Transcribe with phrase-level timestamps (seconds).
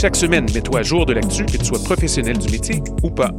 [0.00, 3.32] Chaque semaine, mets-toi à jour de l'actu, que tu sois professionnel du métier ou pas.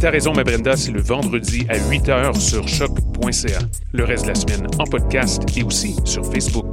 [0.00, 3.58] T'as raison, ma Brenda, c'est le vendredi à 8 h sur choc.ca.
[3.92, 6.66] Le reste de la semaine en podcast et aussi sur Facebook.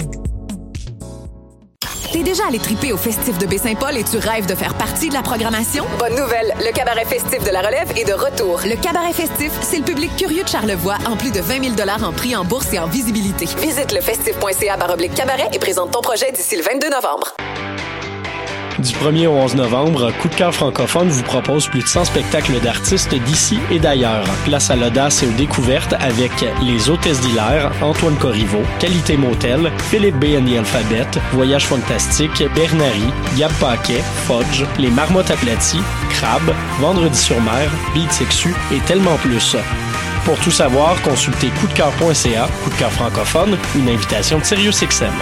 [2.14, 5.16] T'es déjà allé triper au festif de Baie-Saint-Paul et tu rêves de faire partie de
[5.16, 5.86] la programmation?
[5.98, 6.54] Bonne nouvelle!
[6.60, 8.62] Le cabaret festif de la relève est de retour.
[8.64, 12.14] Le cabaret festif, c'est le public curieux de Charlevoix en plus de 20 000 en
[12.14, 13.48] prix en bourse et en visibilité.
[13.60, 17.36] Visite le festif.ca baroblique cabaret et présente ton projet d'ici le 22 novembre.
[18.80, 22.60] Du 1er au 11 novembre, Coup de cœur francophone vous propose plus de 100 spectacles
[22.60, 24.26] d'artistes d'ici et d'ailleurs.
[24.44, 26.32] Place à l'audace et aux découvertes avec
[26.62, 30.26] Les Hôtesses d'Hilaire, Antoine Corriveau, Qualité Motel, Philippe B.
[30.38, 33.06] and the Alphabet, Voyage Fantastique, Bernary,
[33.38, 38.12] Gab Paquet, Fudge, Les Marmottes aplaties, Crabe, Vendredi sur mer, Beat
[38.74, 39.56] et tellement plus.
[40.26, 45.14] Pour tout savoir, consultez coupdecoeur.ca, coup de cœur francophone, une invitation de SiriusXM.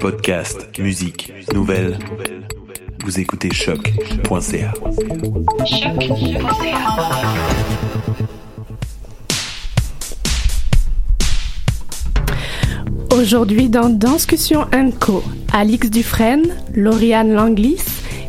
[0.00, 1.98] Podcast, musique, nouvelles.
[3.04, 4.72] Vous écoutez choc.ca.
[13.12, 14.66] Aujourd'hui dans Danscussion
[15.00, 15.22] Co,
[15.52, 17.82] Alix Dufresne, Lauriane Langlis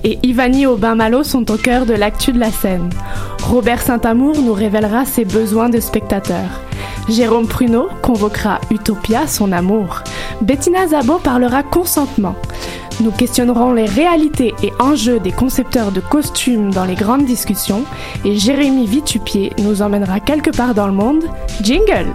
[0.03, 2.89] et Ivani Aubin-Malo sont au cœur de l'actu de la scène.
[3.43, 6.68] Robert Saint-Amour nous révélera ses besoins de spectateurs.
[7.09, 10.03] Jérôme Pruneau convoquera Utopia, son amour.
[10.41, 12.35] Bettina Zabo parlera consentement.
[13.01, 17.83] Nous questionnerons les réalités et enjeux des concepteurs de costumes dans les grandes discussions
[18.25, 21.23] et Jérémy Vitupier nous emmènera quelque part dans le monde.
[21.61, 22.13] Jingle!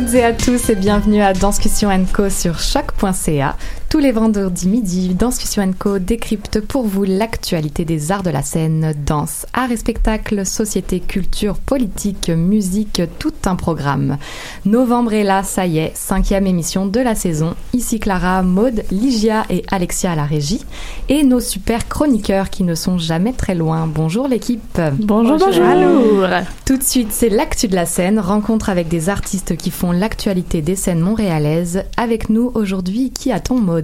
[0.00, 3.54] Toutes et à tous et bienvenue à Danscussion Co sur choc.ca.
[3.90, 8.94] Tous les vendredis midi, Danscussion Co décrypte pour vous l'actualité des arts de la scène,
[9.04, 14.16] danse, art et spectacle, société, culture, politique, musique, tout un programme.
[14.64, 17.56] Novembre est là, ça y est, cinquième émission de la saison.
[17.72, 20.64] Ici Clara, Maude, Ligia et Alexia à la régie
[21.08, 23.88] et nos super chroniqueurs qui ne sont jamais très loin.
[23.88, 24.80] Bonjour l'équipe.
[25.00, 26.28] Bonjour, bonjour.
[26.64, 30.62] Tout de suite, c'est l'actu de la scène, rencontre avec des artistes qui font l'actualité
[30.62, 31.82] des scènes montréalaises.
[31.96, 33.79] Avec nous aujourd'hui, qui a-t-on Maude?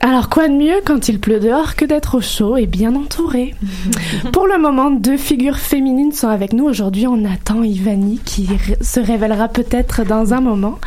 [0.00, 3.54] Alors quoi de mieux quand il pleut dehors que d'être au chaud et bien entouré
[4.32, 7.06] Pour le moment, deux figures féminines sont avec nous aujourd'hui.
[7.06, 8.48] On attend Ivani qui
[8.80, 10.78] se révélera peut-être dans un moment.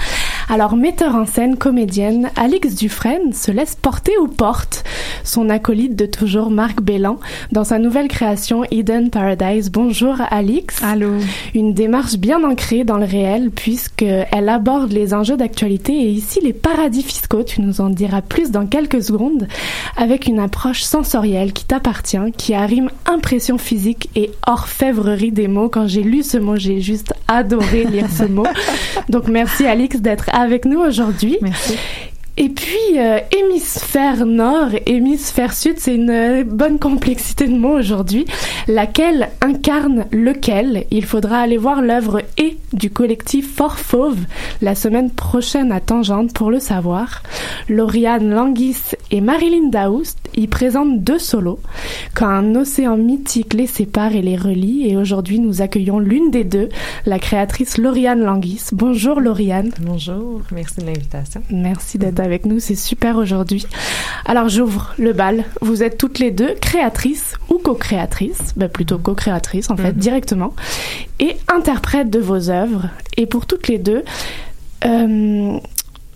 [0.50, 4.84] Alors, metteur en scène, comédienne, Alix Dufresne se laisse porter ou porte
[5.24, 7.20] son acolyte de toujours, Marc Bélan,
[7.52, 9.72] dans sa nouvelle création Eden Paradise.
[9.72, 10.82] Bonjour Alix.
[10.84, 11.12] Allô.
[11.56, 16.54] Une démarche bien ancrée dans le réel puisqu'elle aborde les enjeux d'actualité et ici les
[16.54, 17.44] paradis fiscaux.
[17.44, 19.48] Tu nous en diras plus dans quelques secondes
[19.96, 25.70] avec une approche sensorielle qui t'appartient, qui arrime impression physique et orfèvrerie des mots.
[25.70, 28.46] Quand j'ai lu ce mot, j'ai juste adoré lire ce mot.
[29.10, 31.38] Donc merci Alix d'être avec nous aujourd'hui.
[31.42, 31.78] Merci.
[32.36, 38.26] Et puis, euh, hémisphère nord, hémisphère sud, c'est une euh, bonne complexité de mots aujourd'hui.
[38.68, 40.86] Laquelle incarne lequel?
[40.90, 44.18] Il faudra aller voir l'œuvre et du collectif Fort Fauve
[44.64, 47.22] la semaine prochaine à Tangente pour le savoir.
[47.70, 51.60] Lauriane Languis et Marilyn Daoust y présentent deux solos.
[52.16, 54.90] Quand un océan mythique les sépare et les relie.
[54.90, 56.70] Et aujourd'hui, nous accueillons l'une des deux,
[57.06, 58.70] la créatrice Lauriane Languis.
[58.72, 59.72] Bonjour Lauriane.
[59.82, 61.44] Bonjour, merci de l'invitation.
[61.52, 63.66] Merci d'être avec nous, c'est super aujourd'hui.
[64.26, 65.44] Alors j'ouvre le bal.
[65.62, 70.00] Vous êtes toutes les deux créatrices ou co-créatrices, ben plutôt co-créatrices en fait, Mhm.
[70.00, 70.54] directement,
[71.20, 72.90] et interprètes de vos œuvres.
[73.18, 74.04] Et pour toutes les deux,
[74.86, 75.58] euh,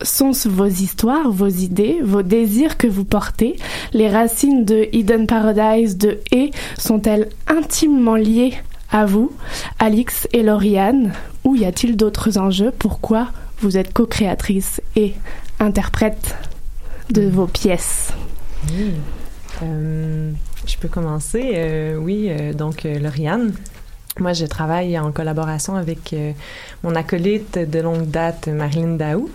[0.03, 3.55] sont vos histoires, vos idées, vos désirs que vous portez
[3.93, 8.53] Les racines de Hidden Paradise, de Et, sont-elles intimement liées
[8.91, 9.31] à vous,
[9.79, 11.13] Alix et Lauriane?
[11.43, 12.71] Ou y a-t-il d'autres enjeux?
[12.77, 15.13] Pourquoi vous êtes co-créatrice et
[15.59, 16.35] interprète
[17.09, 18.13] de vos pièces.
[19.63, 20.31] Euh,
[20.65, 21.53] je peux commencer.
[21.55, 23.53] Euh, oui, euh, donc Lauriane.
[24.19, 26.15] Moi, je travaille en collaboration avec
[26.83, 29.29] mon acolyte de longue date, Marilyn Daou.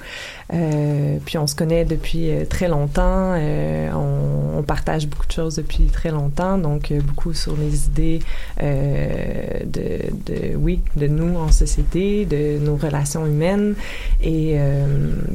[0.52, 3.34] Euh, puis on se connaît depuis euh, très longtemps.
[3.36, 7.86] Euh, on, on partage beaucoup de choses depuis très longtemps, donc euh, beaucoup sur les
[7.86, 8.20] idées
[8.60, 13.74] de, de, oui, de nous en société, de nos relations humaines.
[14.22, 14.56] Et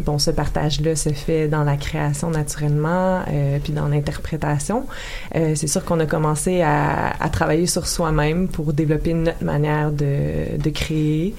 [0.06, 3.22] bon, ce partage-là se fait dans la création naturellement,
[3.64, 4.86] puis dans l'interprétation.
[5.34, 10.58] C'est sûr qu'on a commencé à, à travailler sur soi-même pour développer notre manière de,
[10.58, 11.34] de créer,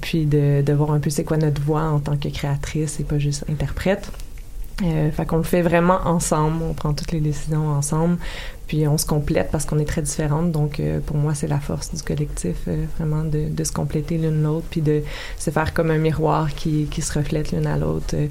[0.00, 3.04] puis de, de voir un peu c'est quoi notre voix en tant que créatrice et
[3.04, 4.10] pas juste interprète.
[4.82, 8.18] Euh, fait qu'on le fait vraiment ensemble, on prend toutes les décisions ensemble,
[8.66, 10.50] puis on se complète parce qu'on est très différentes.
[10.52, 14.18] Donc euh, pour moi, c'est la force du collectif, euh, vraiment de, de se compléter
[14.18, 15.02] l'une l'autre, puis de
[15.38, 18.26] se faire comme un miroir qui, qui se reflète l'une à l'autre, euh,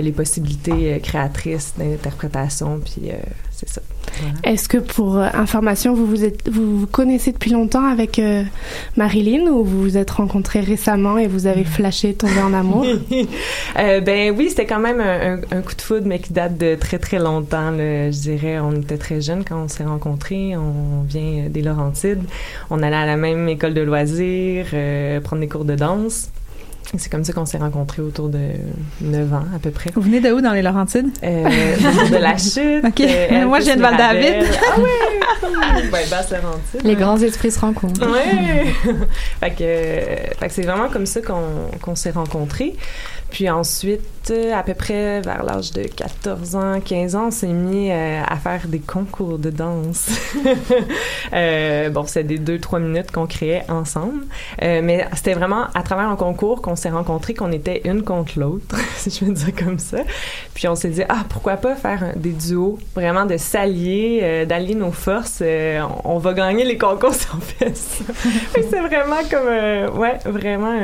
[0.00, 3.10] les possibilités créatrices d'interprétation, puis
[3.50, 3.80] c'est ça.
[4.20, 4.34] Voilà.
[4.44, 8.20] Est-ce que pour information, vous vous, êtes, vous vous connaissez depuis longtemps avec
[8.96, 12.84] Marilyn ou vous vous êtes rencontrés récemment et vous avez flashé, tombé en amour?
[13.76, 16.74] Ben oui, c'était quand même un, un- un coup de foudre, mais qui date de
[16.74, 17.70] très très longtemps.
[17.70, 18.10] là.
[18.10, 20.56] je dirais, on était très jeunes quand on s'est rencontrés.
[20.56, 22.22] On vient des Laurentides.
[22.70, 26.30] On allait à la même école de loisirs, euh, prendre des cours de danse.
[26.96, 28.38] C'est comme ça qu'on s'est rencontrés autour de
[29.00, 29.90] 9 ans à peu près.
[29.94, 31.08] Vous venez de où dans les Laurentides?
[31.24, 31.44] Euh,
[32.10, 32.84] de la chute.
[32.84, 33.00] Ok.
[33.00, 34.46] euh, Moi, je viens de Val-David.
[34.46, 35.90] Ah oui!
[35.90, 36.82] ben, basse Laurentide.
[36.84, 38.06] Les grands esprits se rencontrent.
[38.08, 38.66] Ouais.
[39.40, 41.42] fait que, euh, que c'est vraiment comme ça qu'on
[41.82, 42.76] qu'on s'est rencontrés.
[43.30, 47.90] Puis ensuite, à peu près vers l'âge de 14 ans, 15 ans, on s'est mis
[47.90, 50.08] euh, à faire des concours de danse.
[51.32, 54.24] euh, bon, c'est des deux, trois minutes qu'on créait ensemble.
[54.62, 58.38] Euh, mais c'était vraiment à travers un concours qu'on s'est rencontrés, qu'on était une contre
[58.38, 59.98] l'autre, si je veux dire comme ça.
[60.54, 64.92] Puis on s'est dit, ah, pourquoi pas faire des duos, vraiment de s'allier, d'allier nos
[64.92, 65.42] forces.
[66.04, 70.74] On, va gagner les concours si on fait c'est vraiment comme, ouais, vraiment,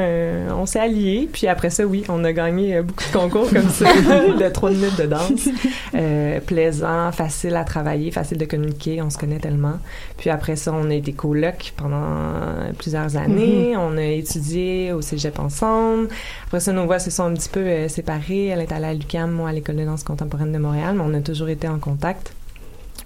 [0.57, 1.29] on s'est alliés.
[1.33, 4.99] Puis après ça, oui, on a gagné beaucoup de concours comme ça, de trois minutes
[4.99, 5.49] de danse.
[5.95, 9.79] Euh, plaisant, facile à travailler, facile de communiquer, on se connaît tellement.
[10.19, 13.75] Puis après ça, on a été colocs pendant plusieurs années.
[13.77, 16.09] On a étudié au cégep ensemble.
[16.47, 18.47] Après ça, nos voix se sont un petit peu euh, séparées.
[18.47, 21.15] Elle est allée à l'UQAM, moi à l'École de danse contemporaine de Montréal, mais on
[21.15, 22.33] a toujours été en contact.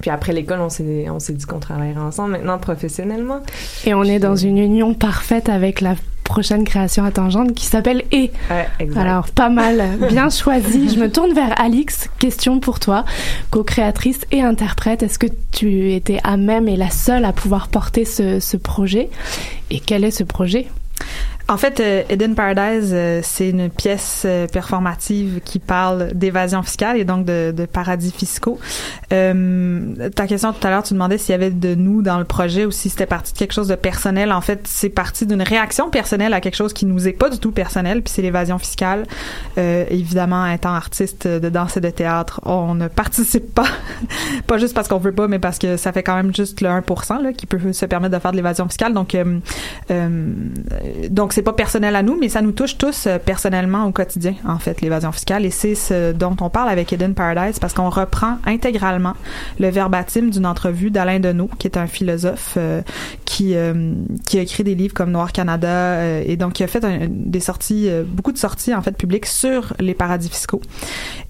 [0.01, 3.41] Puis après l'école, on s'est, on s'est dit qu'on travaillerait ensemble maintenant professionnellement.
[3.87, 5.95] Et on est dans une union parfaite avec la
[6.25, 8.33] prochaine création à Tangente qui s'appelle Et.
[8.51, 8.89] Ouais.
[8.97, 10.89] Alors, pas mal, bien choisi.
[10.93, 12.09] Je me tourne vers Alix.
[12.19, 13.05] Question pour toi,
[13.51, 15.03] co-créatrice et interprète.
[15.03, 19.11] Est-ce que tu étais à même et la seule à pouvoir porter ce, ce projet?
[19.71, 20.67] Et quel est ce projet?
[21.47, 26.97] En fait, euh, Eden Paradise, euh, c'est une pièce euh, performative qui parle d'évasion fiscale
[26.97, 28.59] et donc de, de paradis fiscaux.
[29.13, 32.25] Euh, ta question tout à l'heure, tu demandais s'il y avait de nous dans le
[32.25, 34.33] projet ou si c'était parti de quelque chose de personnel.
[34.33, 37.39] En fait, c'est parti d'une réaction personnelle à quelque chose qui nous est pas du
[37.39, 39.05] tout personnel, puis c'est l'évasion fiscale.
[39.59, 43.69] Euh, évidemment, étant artiste de danse et de théâtre, on ne participe pas,
[44.47, 46.69] pas juste parce qu'on veut pas, mais parce que ça fait quand même juste le
[46.69, 48.95] 1% là, qui peut se permettre de faire de l'évasion fiscale.
[48.95, 49.41] Donc, euh,
[49.91, 50.33] euh,
[51.11, 54.35] donc c'est pas personnel à nous, mais ça nous touche tous euh, personnellement au quotidien,
[54.47, 55.45] en fait, l'évasion fiscale.
[55.45, 59.15] Et c'est ce dont on parle avec Eden Paradise parce qu'on reprend intégralement
[59.59, 62.83] le verbatim d'une entrevue d'Alain Deneau, qui est un philosophe euh,
[63.25, 63.95] qui, euh,
[64.27, 67.89] qui a écrit des livres comme Noir Canada et donc qui a fait des sorties,
[68.07, 70.61] beaucoup de sorties en fait publiques sur les paradis fiscaux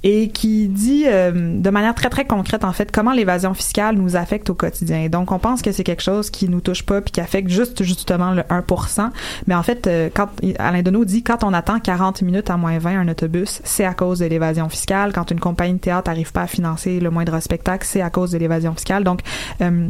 [0.03, 4.51] et qui dit de manière très très concrète en fait comment l'évasion fiscale nous affecte
[4.51, 5.03] au quotidien.
[5.03, 7.49] Et donc on pense que c'est quelque chose qui nous touche pas puis qui affecte
[7.49, 9.11] juste justement le 1%,
[9.47, 13.01] mais en fait euh, Alain Deneau dit quand on attend 40 minutes à moins 20
[13.01, 15.13] un autobus, c'est à cause de l'évasion fiscale.
[15.13, 18.33] Quand une compagnie de théâtre n'arrive pas à financer le moindre spectacle, c'est à cause
[18.33, 19.05] de l'évasion fiscale.
[19.05, 19.21] Donc
[19.61, 19.87] euh,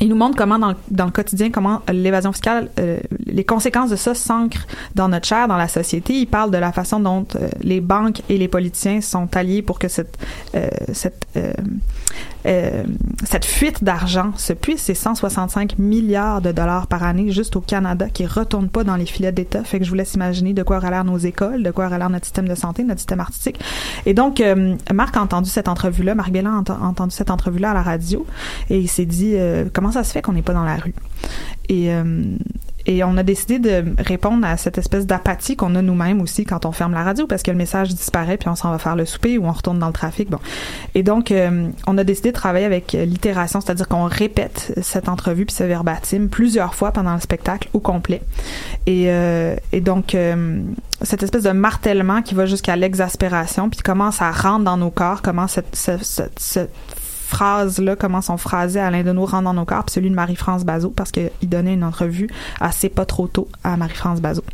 [0.00, 4.14] il nous montre comment dans le, quotidien, comment l'évasion fiscale, euh, les conséquences de ça
[4.14, 6.14] s'ancrent dans notre chair, dans la société.
[6.14, 7.26] Il parle de la façon dont
[7.60, 10.16] les banques et les politiciens sont alliés pour que cette,
[12.46, 12.84] euh,
[13.24, 18.08] cette fuite d'argent, ce puits, c'est 165 milliards de dollars par année juste au Canada
[18.08, 19.62] qui retournent pas dans les filets d'État.
[19.64, 21.98] Fait que je vous laisse imaginer de quoi aura l'air nos écoles, de quoi aura
[21.98, 23.60] l'air notre système de santé, notre système artistique.
[24.06, 27.74] Et donc, euh, Marc a entendu cette entrevue-là, Marc Bélan a entendu cette entrevue-là à
[27.74, 28.26] la radio
[28.68, 30.94] et il s'est dit euh, comment ça se fait qu'on n'est pas dans la rue?
[31.68, 31.90] Et
[32.86, 36.64] et on a décidé de répondre à cette espèce d'apathie qu'on a nous-mêmes aussi quand
[36.66, 39.04] on ferme la radio parce que le message disparaît puis on s'en va faire le
[39.04, 40.30] souper ou on retourne dans le trafic.
[40.30, 40.38] Bon.
[40.94, 45.46] Et donc, euh, on a décidé de travailler avec l'itération, c'est-à-dire qu'on répète cette entrevue
[45.46, 48.22] puis ce verbatim plusieurs fois pendant le spectacle au complet.
[48.86, 50.62] Et, euh, et donc, euh,
[51.02, 55.22] cette espèce de martèlement qui va jusqu'à l'exaspération puis comment ça rentre dans nos corps,
[55.22, 56.70] comment cette, cette, cette
[57.30, 60.90] phrases-là, comment sont phrasées Alain Deneau rentre dans nos corps, puis celui de Marie-France Bazot,
[60.90, 62.28] parce qu'il donnait une entrevue
[62.60, 64.44] assez pas trop tôt à Marie-France Bazot.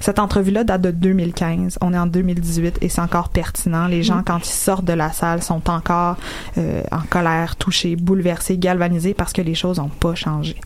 [0.00, 1.78] Cette entrevue-là date de 2015.
[1.80, 3.86] On est en 2018 et c'est encore pertinent.
[3.86, 6.16] Les gens, quand ils sortent de la salle, sont encore
[6.58, 10.56] euh, en colère, touchés, bouleversés, galvanisés parce que les choses n'ont pas changé.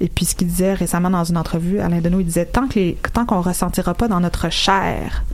[0.00, 2.78] Et puis ce qu'il disait récemment dans une entrevue, Alain Deneau, il disait tant que
[2.78, 5.24] les, tant qu'on ressentira pas dans notre chair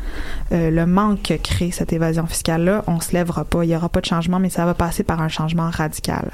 [0.53, 3.65] euh, le manque que crée cette évasion fiscale-là, on se lèvera pas.
[3.65, 6.31] Il y aura pas de changement, mais ça va passer par un changement radical.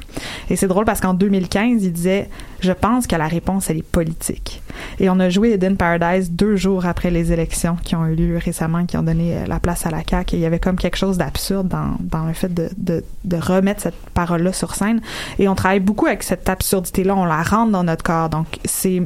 [0.51, 2.29] Et c'est drôle parce qu'en 2015, il disait
[2.61, 4.63] je pense que la réponse elle est politique.
[4.99, 8.39] Et on a joué Eden Paradise deux jours après les élections qui ont eu lieu
[8.39, 10.37] récemment, qui ont donné euh, la place à la CAQ.
[10.37, 13.37] Et il y avait comme quelque chose d'absurde dans, dans le fait de, de, de
[13.37, 15.01] remettre cette parole-là sur scène.
[15.39, 17.15] Et on travaille beaucoup avec cette absurdité-là.
[17.17, 18.14] On la rentre dans notre corps.
[18.31, 19.03] Donc c'est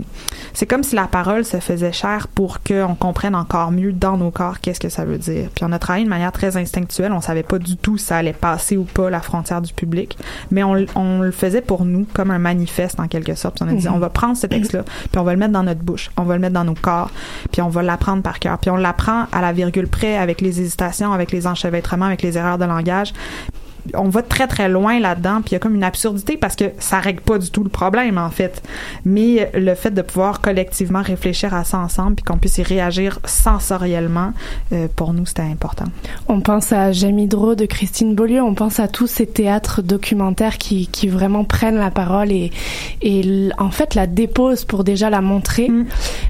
[0.55, 4.31] c'est comme si la parole se faisait chair pour qu'on comprenne encore mieux dans nos
[4.31, 5.51] corps qu'est-ce que ça veut dire.
[5.55, 7.13] Puis on a travaillé de manière très instinctuelle.
[7.13, 10.19] On savait pas du tout si ça allait passer ou pas la frontière du public,
[10.51, 13.57] mais on, on le faisait pour nous comme un manifeste en quelque sorte.
[13.57, 13.95] Puis on a dit Mhm.
[13.95, 16.35] on va prendre ce texte-là, puis on va le mettre dans notre bouche, on va
[16.35, 17.11] le mettre dans nos corps,
[17.53, 18.59] puis on va l'apprendre par cœur.
[18.59, 22.37] Puis on l'apprend à la virgule près, avec les hésitations, avec les enchevêtrements, avec les
[22.39, 23.13] erreurs de langage
[23.95, 26.67] on va très très loin là-dedans puis il y a comme une absurdité parce que
[26.79, 28.63] ça règle pas du tout le problème en fait.
[29.05, 33.19] Mais le fait de pouvoir collectivement réfléchir à ça ensemble puis qu'on puisse y réagir
[33.25, 34.33] sensoriellement
[34.73, 35.87] euh, pour nous c'était important.
[36.29, 40.59] On pense à Jamie Drault de Christine Beaulieu, on pense à tous ces théâtres documentaires
[40.59, 42.51] qui, qui vraiment prennent la parole et,
[43.59, 45.71] en fait la déposent pour déjà la montrer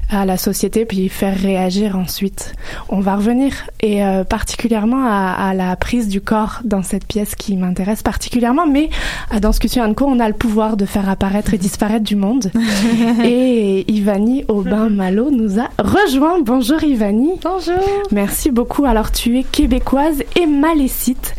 [0.09, 2.53] à la société puis faire réagir ensuite.
[2.89, 7.35] On va revenir et euh, particulièrement à, à la prise du corps dans cette pièce
[7.35, 8.89] qui m'intéresse particulièrement, mais
[9.31, 12.03] à Dans ce que tu Co, on a le pouvoir de faire apparaître et disparaître
[12.03, 12.51] du monde.
[13.23, 16.39] et Ivani Aubin-Malo nous a rejoint.
[16.41, 17.31] Bonjour Ivani.
[17.41, 17.83] Bonjour.
[18.11, 18.85] Merci beaucoup.
[18.85, 21.35] Alors tu es québécoise et malécite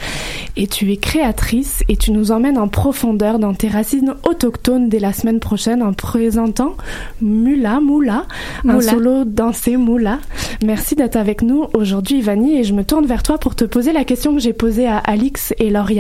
[0.57, 4.99] et tu es créatrice et tu nous emmènes en profondeur dans tes racines autochtones dès
[4.99, 6.75] la semaine prochaine en présentant
[7.21, 8.27] Mula Moula,
[8.67, 10.19] un solo dansé Moula.
[10.65, 13.93] Merci d'être avec nous aujourd'hui Ivani et je me tourne vers toi pour te poser
[13.93, 16.00] la question que j'ai posée à Alix et Lauriane.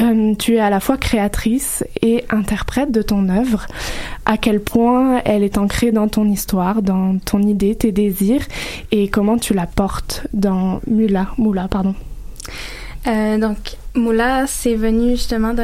[0.00, 3.66] Euh, tu es à la fois créatrice et interprète de ton œuvre.
[4.24, 8.42] À quel point elle est ancrée dans ton histoire, dans ton idée, tes désirs
[8.90, 11.94] et comment tu la portes dans Mula, Moula, pardon.
[13.06, 13.56] Euh, donc,
[13.94, 15.54] Moula, c'est venu justement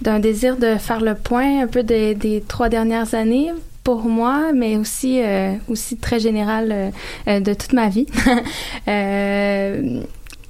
[0.00, 3.52] d'un désir de faire le point un peu des, trois dernières années
[3.84, 6.92] pour moi, mais aussi euh, aussi très général
[7.26, 8.06] de toute ma vie.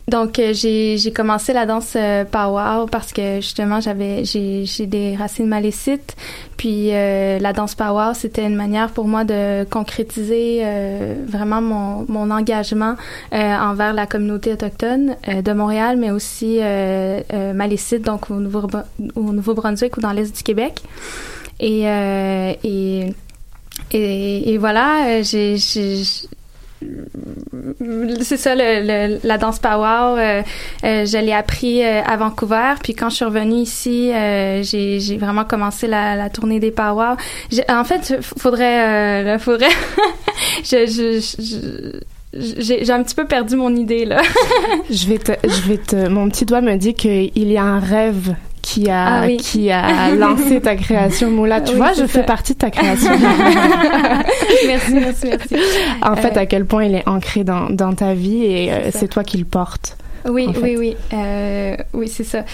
[0.09, 5.49] donc euh, j'ai commencé la danse euh, power parce que justement j'avais j'ai des racines
[5.49, 6.15] malécites.
[6.57, 12.07] Puis euh, la danse power c'était une manière pour moi de concrétiser euh, vraiment mon
[12.09, 12.95] mon engagement
[13.33, 16.61] euh, envers la communauté autochtone euh, de Montréal mais aussi
[17.55, 18.69] malécite donc au Nouveau
[19.17, 20.83] au Nouveau-Brunswick ou dans l'est du Québec.
[21.59, 23.13] Et et
[23.93, 25.57] et, et voilà, j'ai-
[28.23, 30.21] c'est ça, la danse power.
[30.21, 30.43] euh,
[30.85, 35.17] euh, je l'ai appris euh, à Vancouver, puis quand je suis revenue ici, euh, j'ai,
[35.17, 37.15] vraiment commencé la, tournée des power.
[37.51, 39.69] J'ai- en fait, faudrait, euh, faudrait.
[40.65, 40.85] j'ai,
[42.93, 44.21] un petit peu perdu mon idée là.
[44.91, 48.35] Je vais je vais te, mon petit doigt me dit qu'il y a un rêve
[48.67, 49.37] qui a, Ah oui.
[49.37, 51.61] qui a lancé ta création Moula.
[51.67, 52.09] Tu Oui, vois, je ça.
[52.09, 53.13] fais partie de ta création.
[54.67, 55.57] merci, merci, merci.
[56.03, 58.81] en fait, Euh, à quel point il est ancré dans, dans ta vie et euh,
[58.91, 59.97] C'est c'est toi qui le portes.
[60.29, 60.61] Oui, en fait.
[60.61, 60.97] oui, oui.
[61.13, 62.45] Euh, oui, c'est ça.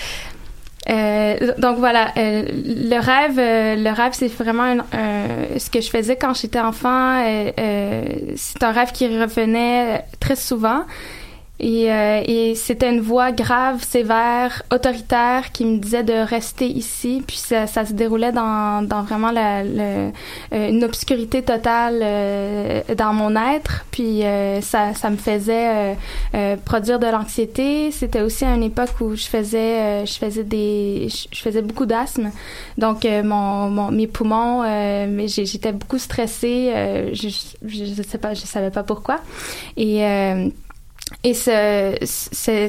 [0.91, 5.81] Euh, donc voilà, euh, le rêve, euh, le rêve, c'est vraiment un- un- ce que
[5.81, 7.21] je faisais quand j'étais enfant.
[7.25, 8.03] euh, euh,
[8.37, 10.83] c'est un rêve qui revenait très souvent.
[11.63, 17.23] Et, euh, et c'était une voix grave, sévère, autoritaire qui me disait de rester ici.
[17.25, 20.11] Puis ça, ça se déroulait dans, dans vraiment la, le,
[20.53, 23.85] euh, une obscurité totale euh, dans mon être.
[23.93, 25.95] Puis euh, ça, ça me faisait euh,
[26.35, 27.93] euh, produire de l'anxiété.
[27.93, 32.33] C'était aussi à une époque où je faisais, je faisais des, je faisais beaucoup d'asthme.
[32.77, 34.65] Donc mon, mon, mes poumons,
[35.27, 36.73] j'étais beaucoup stressée.
[37.13, 37.29] je,
[37.65, 39.21] je, sais pas, je savais pas pourquoi.
[39.77, 40.03] Et
[41.25, 42.69] et ce, ce,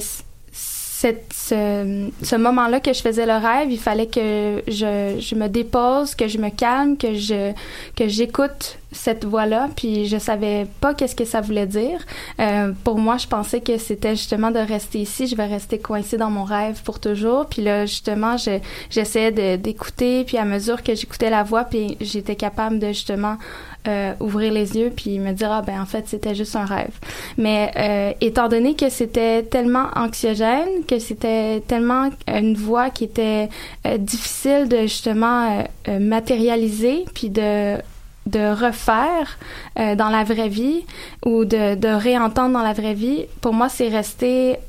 [1.32, 6.16] ce, ce moment-là que je faisais le rêve, il fallait que je, je me dépose,
[6.16, 7.52] que je me calme, que je
[7.96, 12.00] que j'écoute cette voix-là, puis je savais pas qu'est-ce que ça voulait dire.
[12.40, 16.18] Euh, pour moi, je pensais que c'était justement de rester ici, je vais rester coincée
[16.18, 17.48] dans mon rêve pour toujours.
[17.48, 18.60] Puis là, justement, je,
[18.90, 23.38] j'essayais d'écouter, puis à mesure que j'écoutais la voix, puis j'étais capable de justement
[23.88, 26.94] euh, ouvrir les yeux puis me dire ah ben en fait c'était juste un rêve
[27.38, 33.50] mais euh, étant donné que c'était tellement anxiogène que c'était tellement une voix qui était
[33.86, 37.78] euh, difficile de justement euh, euh, matérialiser puis de
[38.26, 39.38] de refaire
[39.76, 40.86] dans la vraie vie
[41.26, 44.60] ou de, de réentendre dans la vraie vie pour moi c'est resté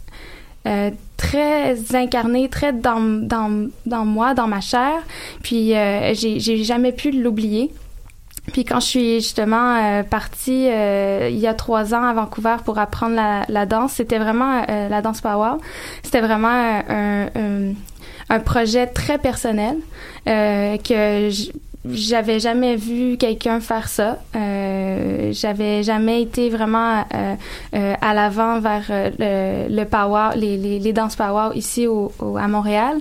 [0.66, 5.02] euh, très incarné, très dans, dans, dans moi, dans ma chair.
[5.42, 7.70] Puis euh, j'ai jamais pu l'oublier.
[8.52, 12.56] Puis quand je suis justement euh, partie euh, il y a trois ans à Vancouver
[12.64, 15.52] pour apprendre la, la danse, c'était vraiment euh, la danse power.
[16.02, 17.72] C'était vraiment un, un,
[18.28, 19.76] un projet très personnel
[20.28, 21.30] euh, que
[21.86, 24.18] j'avais jamais vu quelqu'un faire ça.
[24.36, 29.84] Euh, j'avais jamais été vraiment euh, à l'avant vers le, le
[30.34, 31.16] les, les, les danses
[31.54, 32.98] ici au, au- à Montréal.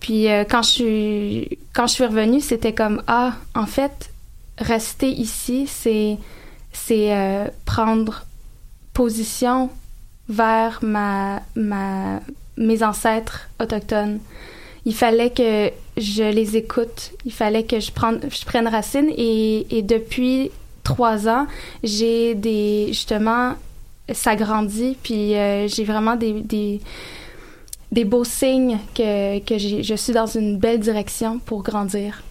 [0.00, 4.10] Puis quand je suis quand je suis revenue, c'était comme ah en fait
[4.58, 6.18] rester ici, c'est
[6.90, 8.24] euh, prendre
[8.92, 9.70] position
[10.28, 12.20] vers ma ma
[12.56, 14.20] mes ancêtres autochtones.
[14.86, 17.12] Il fallait que je les écoute.
[17.24, 20.50] Il fallait que je prenne je prenne racine et depuis
[20.82, 21.46] trois ans,
[21.82, 23.54] j'ai des justement
[24.12, 26.80] ça grandit puis euh, j'ai vraiment des, des
[27.90, 32.22] des beaux signes que je suis dans une belle direction pour grandir.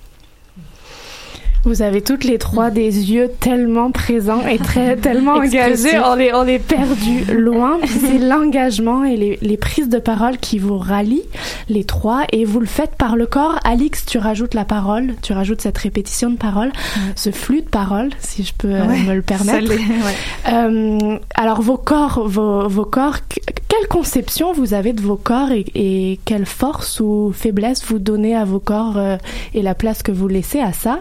[1.66, 5.98] Vous avez toutes les trois des yeux tellement présents et très tellement engagés.
[6.06, 7.78] On est, on est perdu loin.
[7.86, 11.24] C'est l'engagement et les, les prises de parole qui vous rallient,
[11.70, 13.60] les trois, et vous le faites par le corps.
[13.64, 16.72] Alix, tu rajoutes la parole, tu rajoutes cette répétition de parole,
[17.16, 19.70] ce flux de parole, si je peux euh, Ouais, me le permettre.
[19.70, 20.52] ouais.
[20.52, 25.52] Euh, alors vos corps, vos, vos corps, que- quelle conception vous avez de vos corps
[25.52, 29.16] et, et quelle force ou faiblesse vous donnez à vos corps euh,
[29.56, 31.00] et la place que vous laissez à ça?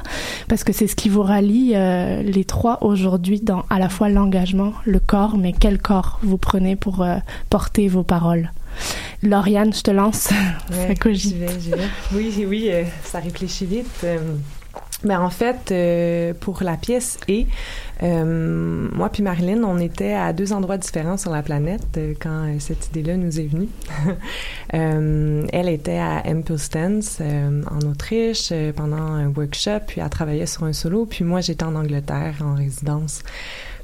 [0.53, 4.11] Parce que c'est ce qui vous rallie euh, les trois aujourd'hui dans à la fois
[4.11, 7.17] l'engagement, le corps, mais quel corps vous prenez pour euh,
[7.49, 8.53] porter vos paroles?
[9.23, 10.17] Lauriane, je te lance.
[10.17, 10.35] ça
[10.71, 11.33] Ouais, cogite.
[11.33, 11.89] j'y vais, j'y vais.
[12.13, 14.05] Oui, oui, euh, ça réfléchit vite.
[15.05, 17.47] Ben en fait, euh, pour la pièce et
[18.03, 22.47] euh, moi puis Marilyn, on était à deux endroits différents sur la planète euh, quand
[22.47, 23.69] euh, cette idée-là nous est venue.
[24.75, 30.65] Euh, elle était à Impulstens euh, en Autriche pendant un workshop, puis elle travaillait sur
[30.65, 33.23] un solo, puis moi j'étais en Angleterre en résidence.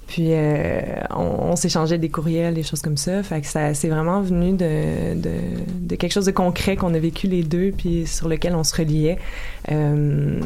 [0.08, 3.22] Puis euh, on, on s'échangeait des courriels, des choses comme ça.
[3.22, 5.30] Fait que ça c'est vraiment venu de, de,
[5.80, 8.74] de quelque chose de concret qu'on a vécu les deux, puis sur lequel on se
[8.74, 9.18] reliait.
[9.70, 10.40] Euh,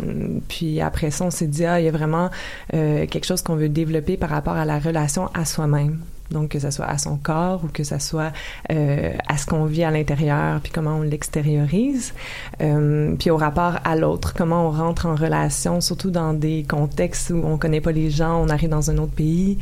[0.48, 2.28] puis après ça, on s'est dit ah il y a vraiment
[2.74, 6.00] euh, quelque chose qu'on veut développer par rapport à la relation à soi-même.
[6.32, 8.32] Donc que ça soit à son corps ou que ça soit
[8.70, 12.14] euh, à ce qu'on vit à l'intérieur, puis comment on l'extériorise,
[12.60, 17.30] euh, puis au rapport à l'autre, comment on rentre en relation, surtout dans des contextes
[17.30, 19.58] où on connaît pas les gens, on arrive dans un autre pays,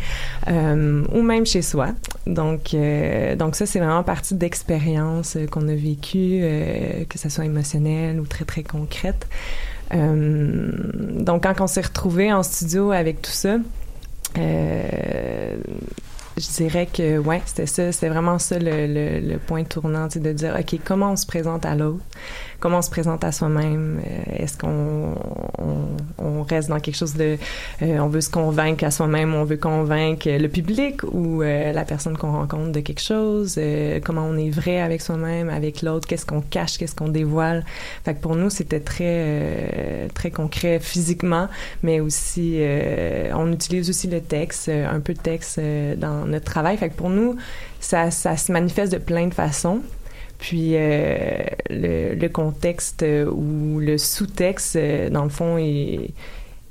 [0.49, 1.89] euh, ou même chez soi.
[2.27, 2.77] Donc,
[3.39, 6.43] donc ça c'est vraiment partie d'expériences qu'on a vécues,
[7.09, 9.27] que ça soit émotionnelle ou très très concrète.
[9.93, 13.57] Donc quand on s'est retrouvé en studio avec tout ça.
[16.41, 20.33] Je dirais que ouais, c'était ça, c'était vraiment ça le, le, le point tournant, de
[20.33, 22.05] dire ok, comment on se présente à l'autre,
[22.61, 25.15] comment on se présente à soi-même, euh, est-ce qu'on
[25.59, 27.39] on, on reste dans quelque chose de,
[27.83, 31.85] euh, on veut se convaincre à soi-même, on veut convaincre le public ou euh, la
[31.85, 33.59] personne qu'on rencontre de quelque chose,
[34.05, 37.65] comment on est vrai avec soi-même, avec l'autre, qu'est-ce qu'on cache, qu'est-ce qu'on dévoile.
[38.05, 41.49] Fait que pour nous c'était très très concret physiquement,
[41.83, 42.61] mais aussi
[43.35, 45.59] on utilise aussi le texte, un peu de texte
[45.97, 46.77] dans notre travail.
[46.77, 47.37] Fait que pour nous,
[47.81, 49.81] ça, ça se manifeste de plein de façons.
[50.41, 55.59] Puis euh, le, contexte euh, ou le sous-texte, euh, dans le fond,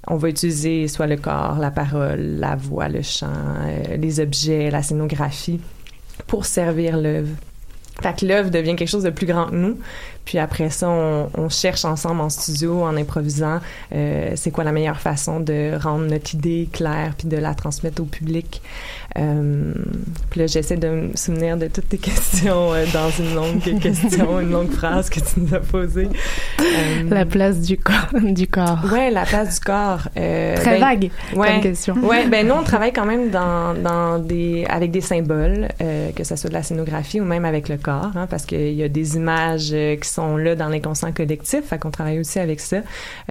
[0.07, 3.27] on va utiliser soit le corps, la parole, la voix, le chant,
[3.95, 5.61] les objets, la scénographie.
[6.25, 7.29] pour servir l'œuvre.
[8.01, 9.77] Fait que l'œuvre devient quelque chose de plus grand que nous.
[10.29, 13.61] Puis après ça, on, on cherche ensemble en studio, en improvisant,
[13.95, 17.99] euh, c'est quoi la meilleure façon de rendre notre idée claire puis de la transmettre
[18.03, 18.61] au public.
[19.17, 19.73] Euh,
[20.29, 24.39] puis là, j'essaie de me souvenir de toutes tes questions euh, dans une longue question,
[24.39, 26.09] une longue phrase que tu nous as posée.
[27.09, 27.95] La place du corps.
[28.21, 28.85] Du corps.
[28.93, 30.07] Ouais, la place du corps.
[30.13, 31.95] Très ben, vague ouais, comme question.
[32.03, 35.69] Ouais, ben nous on travaille quand même dans, dans des avec des symboles,
[36.15, 38.83] que ce soit de la scénographie ou même avec le corps, hein, parce qu'il y
[38.83, 42.77] a des images qui sont là dans l'inconscient collectif, fait qu'on travaille aussi avec ça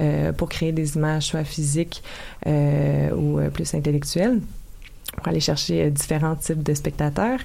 [0.00, 2.02] euh, pour créer des images soit physiques
[2.46, 4.40] euh, ou euh, plus intellectuelles
[5.16, 7.40] pour aller chercher euh, différents types de spectateurs.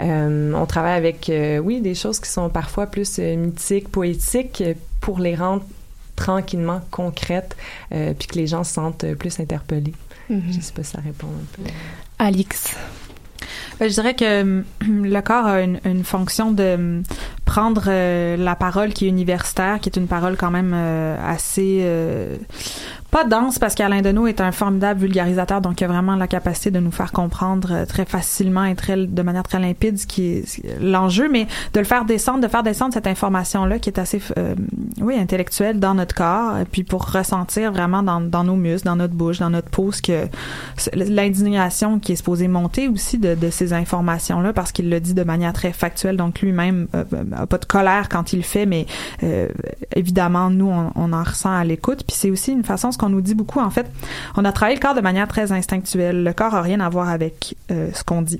[0.00, 4.62] Euh, on travaille avec, euh, oui, des choses qui sont parfois plus euh, mythiques, poétiques,
[5.00, 5.64] pour les rendre
[6.14, 7.56] tranquillement concrètes,
[7.92, 9.94] euh, puis que les gens se sentent euh, plus interpellés.
[10.30, 10.42] Mhm.
[10.50, 11.70] Je sais pas si ça répond un peu.
[12.18, 12.74] Alix.
[13.80, 17.02] Je dirais que le corps a une, une fonction de
[17.46, 21.78] prendre euh, la parole qui est universitaire, qui est une parole quand même euh, assez
[21.82, 22.36] euh,
[23.10, 26.70] pas dense parce qu'Alain Deneau est un formidable vulgarisateur, donc il a vraiment la capacité
[26.70, 30.22] de nous faire comprendre euh, très facilement et très de manière très limpide ce qui
[30.26, 30.44] est
[30.80, 34.54] l'enjeu, mais de le faire descendre, de faire descendre cette information-là qui est assez euh,
[35.00, 38.96] oui intellectuelle dans notre corps, et puis pour ressentir vraiment dans, dans nos muscles, dans
[38.96, 40.26] notre bouche, dans notre peau, ce que
[40.94, 45.24] l'indignation qui est supposée monter aussi de, de ces informations-là, parce qu'il le dit de
[45.24, 46.88] manière très factuelle, donc lui-même
[47.36, 48.86] euh, a pas de colère quand il le fait, mais
[49.22, 49.48] euh,
[49.94, 52.04] évidemment, nous, on, on en ressent à l'écoute.
[52.06, 53.86] Puis c'est aussi une façon, ce qu'on nous dit beaucoup, en fait,
[54.36, 56.24] on a travaillé le corps de manière très instinctuelle.
[56.24, 58.38] Le corps a rien à voir avec euh, ce qu'on dit.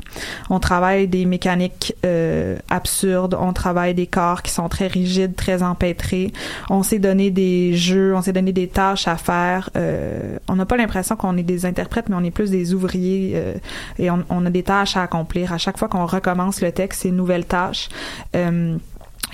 [0.50, 5.62] On travaille des mécaniques euh, absurdes, on travaille des corps qui sont très rigides, très
[5.62, 6.32] empêtrés.
[6.70, 9.70] On s'est donné des jeux, on s'est donné des tâches à faire.
[9.76, 13.32] Euh, on n'a pas l'impression qu'on est des interprètes, mais on est plus des ouvriers
[13.34, 13.54] euh,
[13.98, 15.52] et on, on a des tâches à accomplir.
[15.52, 17.88] À chaque fois qu'on recommence le texte, c'est une nouvelle tâche.
[18.34, 18.76] Euh,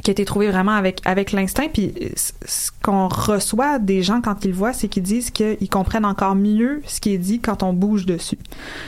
[0.03, 1.67] qui a été trouvé vraiment avec avec l'instinct.
[1.73, 6.07] Puis c- ce qu'on reçoit des gens quand ils voient c'est qu'ils disent qu'ils comprennent
[6.07, 8.39] encore mieux ce qui est dit quand on bouge dessus.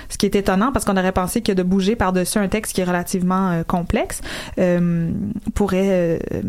[0.09, 2.81] Ce qui est étonnant parce qu'on aurait pensé que de bouger par-dessus un texte qui
[2.81, 4.23] est relativement euh, complexe
[4.59, 5.11] euh,
[5.55, 6.43] pourrait euh,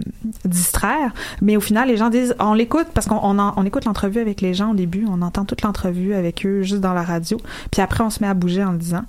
[0.46, 1.14] distraire.
[1.42, 4.42] Mais au final les gens disent on l'écoute parce qu'on on, on écoute l'entrevue avec
[4.42, 7.38] les gens au début on entend toute l'entrevue avec eux juste dans la radio
[7.72, 9.04] puis après on se met à bouger en le disant.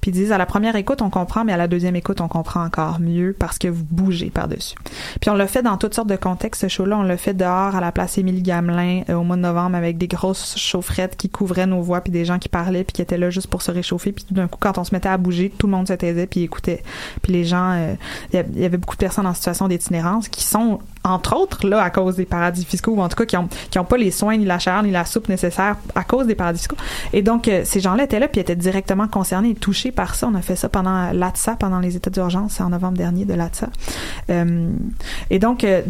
[0.00, 2.28] Puis ils disent à la première écoute on comprend mais à la deuxième écoute on
[2.28, 4.76] comprend encore mieux parce que vous bougez par-dessus
[5.20, 6.98] puis on l'a fait dans toutes sortes de contextes, ce show-là.
[6.98, 9.98] On l'a fait dehors à la place Émilie Gamelin euh, au mois de novembre avec
[9.98, 13.18] des grosses chaufferettes qui couvraient nos voix, puis des gens qui parlaient, puis qui étaient
[13.18, 14.12] là juste pour se réchauffer.
[14.12, 16.26] Puis tout d'un coup, quand on se mettait à bouger, tout le monde se taisait
[16.26, 16.82] puis écoutait.
[17.22, 17.94] Puis les gens, euh,
[18.32, 21.82] il y y avait beaucoup de personnes en situation d'itinérance qui sont entre autres là
[21.82, 24.10] à cause des paradis fiscaux ou en tout cas qui ont qui ont pas les
[24.10, 26.76] soins ni la chaleur ni la soupe nécessaires à cause des paradis fiscaux.
[27.12, 30.28] Et donc euh, ces gens-là étaient là puis étaient directement concernés touchés par ça.
[30.28, 33.68] On a fait ça pendant l'ATSA pendant les états d'urgence en novembre dernier de l'ATSA.
[34.30, 34.70] Euh,
[35.30, 35.82] et donc euh,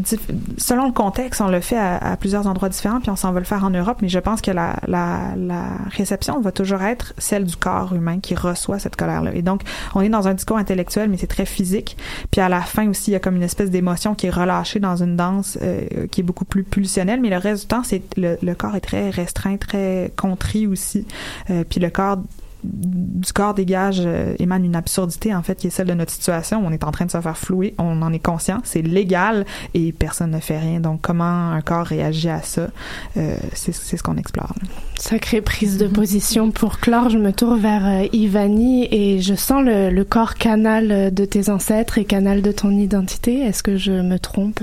[0.57, 3.41] selon le contexte on le fait à, à plusieurs endroits différents puis on s'en va
[3.41, 7.13] le faire en Europe mais je pense que la, la, la réception va toujours être
[7.19, 9.63] celle du corps humain qui reçoit cette colère là et donc
[9.95, 11.97] on est dans un discours intellectuel mais c'est très physique.
[12.31, 14.81] Puis à la fin aussi il y a comme une espèce d'émotion qui est relâchée
[14.81, 18.03] dans une danse euh, qui est beaucoup plus pulsionnelle mais le reste du temps c'est
[18.17, 21.07] le, corps est très restreint très contrit aussi.
[21.51, 22.19] Euh, puis le corps
[22.65, 26.63] du corps dégage euh, émane une absurdité en fait qui est celle de notre situation
[26.65, 29.45] on est en train de se faire flouer on en est conscient c'est légal
[29.75, 32.69] et personne ne fait rien donc comment un corps réagit à ça
[33.17, 34.69] euh, c'est c'est ce qu'on explore là.
[34.97, 37.11] Sacrée prise de position pour clore.
[37.11, 41.51] Je me tourne vers euh, Ivani et je sens le, le corps canal de tes
[41.51, 43.41] ancêtres et canal de ton identité.
[43.41, 44.61] Est-ce que je me trompe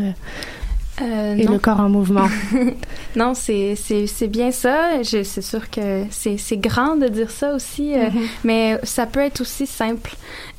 [1.02, 1.54] Euh, Et non.
[1.54, 2.28] le corps en mouvement.
[3.16, 3.76] non, c'est
[4.28, 5.04] bien ça.
[5.04, 8.22] C'est sûr que c'est c'est grand de dire ça aussi, euh, Mhm.
[8.44, 10.12] mais ça peut être aussi simple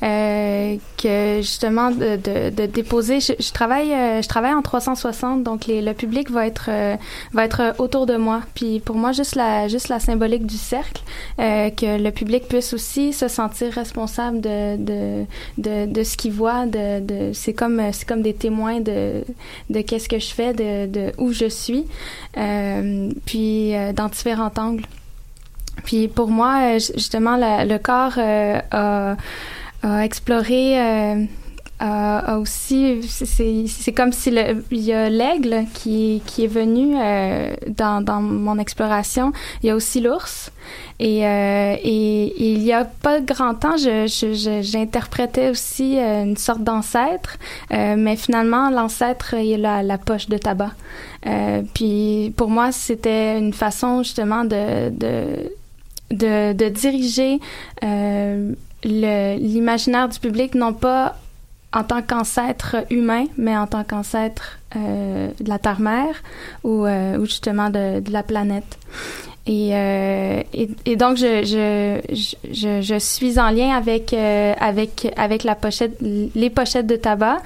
[0.03, 3.19] euh, que justement de, de, de déposer.
[3.19, 6.69] Je, je travaille euh, je travaille en 360, donc les, le public va être
[7.33, 8.41] va être autour de moi.
[8.55, 11.01] Puis pour moi, juste la juste la symbolique du cercle,
[11.39, 15.25] euh, que le public puisse aussi se sentir responsable de de
[15.57, 16.65] de, de ce qu'il voit.
[16.65, 19.23] De, de c'est comme c'est comme des témoins de
[19.69, 21.85] de qu'est-ce que je fais, de, où je suis,
[22.37, 24.85] euh, puis euh, dans différents angles.
[25.85, 29.15] Puis pour moi, euh, ju- justement, le corps a,
[29.83, 30.79] a exploré,
[31.81, 34.29] euh, aussi, c'est- comme si
[34.71, 39.31] il y a l'aigle qui, qui est venu euh, dans, dans mon exploration.
[39.63, 40.51] Il y a aussi l'ours.
[40.99, 46.23] Et, euh, et, il y a pas grand temps, je, je- je- j'interprétais aussi euh,
[46.23, 47.37] une sorte d'ancêtre,
[47.73, 50.71] euh, mais finalement l'ancêtre est la, la poche de tabac.
[51.25, 55.13] Euh, puis pour moi c'était une façon justement de de
[56.11, 57.39] de, de diriger
[58.83, 61.15] l'imaginaire du public, non pas
[61.73, 66.15] en tant qu'ancêtre humain, mais en tant qu'ancêtre euh, de la Terre-Mère
[66.63, 68.77] ou, euh, ou justement de, de la planète.
[69.47, 71.99] Et, euh, et, et donc, je, je,
[72.53, 77.39] je- je, suis en lien avec, euh, avec, avec la pochette, les pochettes de tabac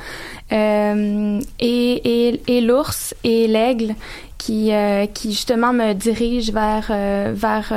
[0.51, 3.95] euh, et, et, et l'ours et l'aigle
[4.37, 6.91] qui, euh, qui justement me dirigent vers,
[7.33, 7.73] vers,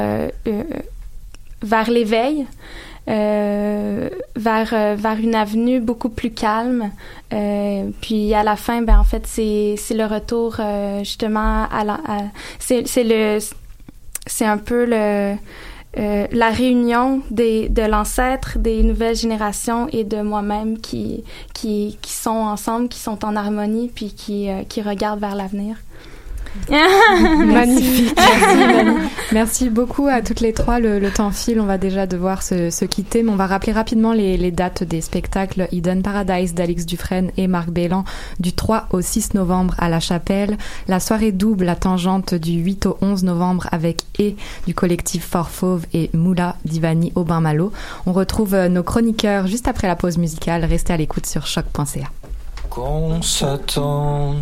[1.63, 2.47] vers l'éveil.
[3.09, 6.91] Euh, vers euh, vers une avenue beaucoup plus calme
[7.33, 10.57] Euh, puis à la fin ben en fait c'est c'est le retour
[11.03, 13.39] justement à la à- c'est c'est le
[14.27, 15.35] c'est un peu le
[15.99, 22.13] euh, la réunion des, de l'ancêtre, des nouvelles générations et de moi-même qui, qui, qui
[22.13, 25.77] sont ensemble, qui sont en harmonie, puis qui, qui regardent vers l'avenir.
[26.71, 28.19] Magnifique.
[29.33, 30.81] Merci, beaucoup à toutes les trois.
[30.81, 33.73] Le, le temps file, on va déjà devoir se, se quitter, mais on va rappeler
[33.73, 38.05] rapidement les, les dates des spectacles Eden Paradise d'Alix Dufresne et Marc Bélan
[38.41, 40.57] du 3 au 6 novembre à La Chapelle,
[40.89, 44.33] la soirée double La Tangente du 8 au 11 novembre avec E
[44.67, 47.73] du collectif Fort Fauve et Moula d'Ivani Aubin Malo.
[48.07, 50.65] On retrouve euh, nos chroniqueurs juste après la pause musicale.
[50.65, 52.09] Restez à l'écoute sur choc.ca.
[52.71, 54.37] qu'on s'attend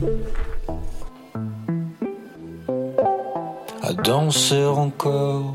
[3.88, 5.54] à danser encore,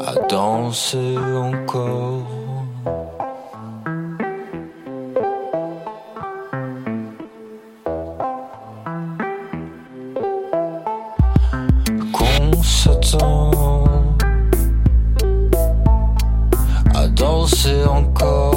[0.00, 2.26] à danser encore.
[12.12, 13.50] Qu'on s'attend
[16.94, 18.53] à danser encore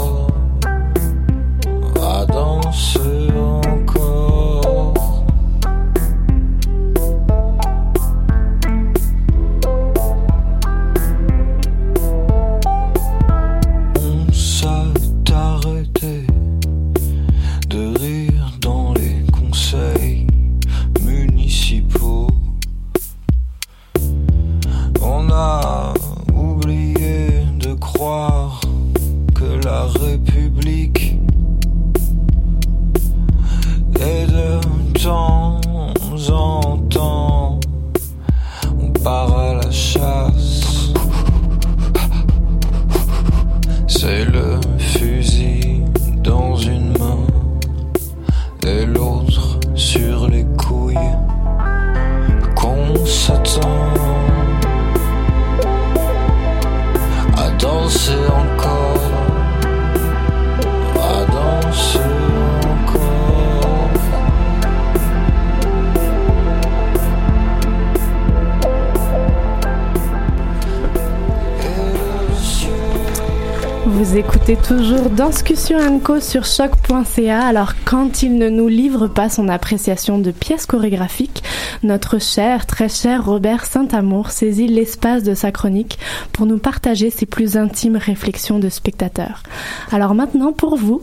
[75.18, 77.42] toujours Danscussion Co sur choc.ca.
[77.42, 81.44] Alors, quand il ne nous livre pas son appréciation de pièces chorégraphiques,
[81.84, 85.98] notre cher, très cher Robert Saint-Amour saisit l'espace de sa chronique
[86.34, 89.44] pour nous partager ses plus intimes réflexions de spectateur.
[89.92, 91.02] Alors maintenant, pour vous,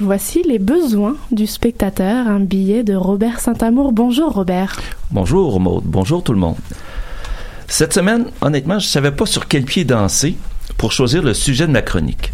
[0.00, 3.92] voici les besoins du spectateur, un billet de Robert Saint-Amour.
[3.92, 4.78] Bonjour Robert.
[5.10, 6.56] Bonjour Maud, bonjour tout le monde.
[7.68, 10.36] Cette semaine, honnêtement, je savais pas sur quel pied danser
[10.76, 12.32] pour choisir le sujet de ma chronique.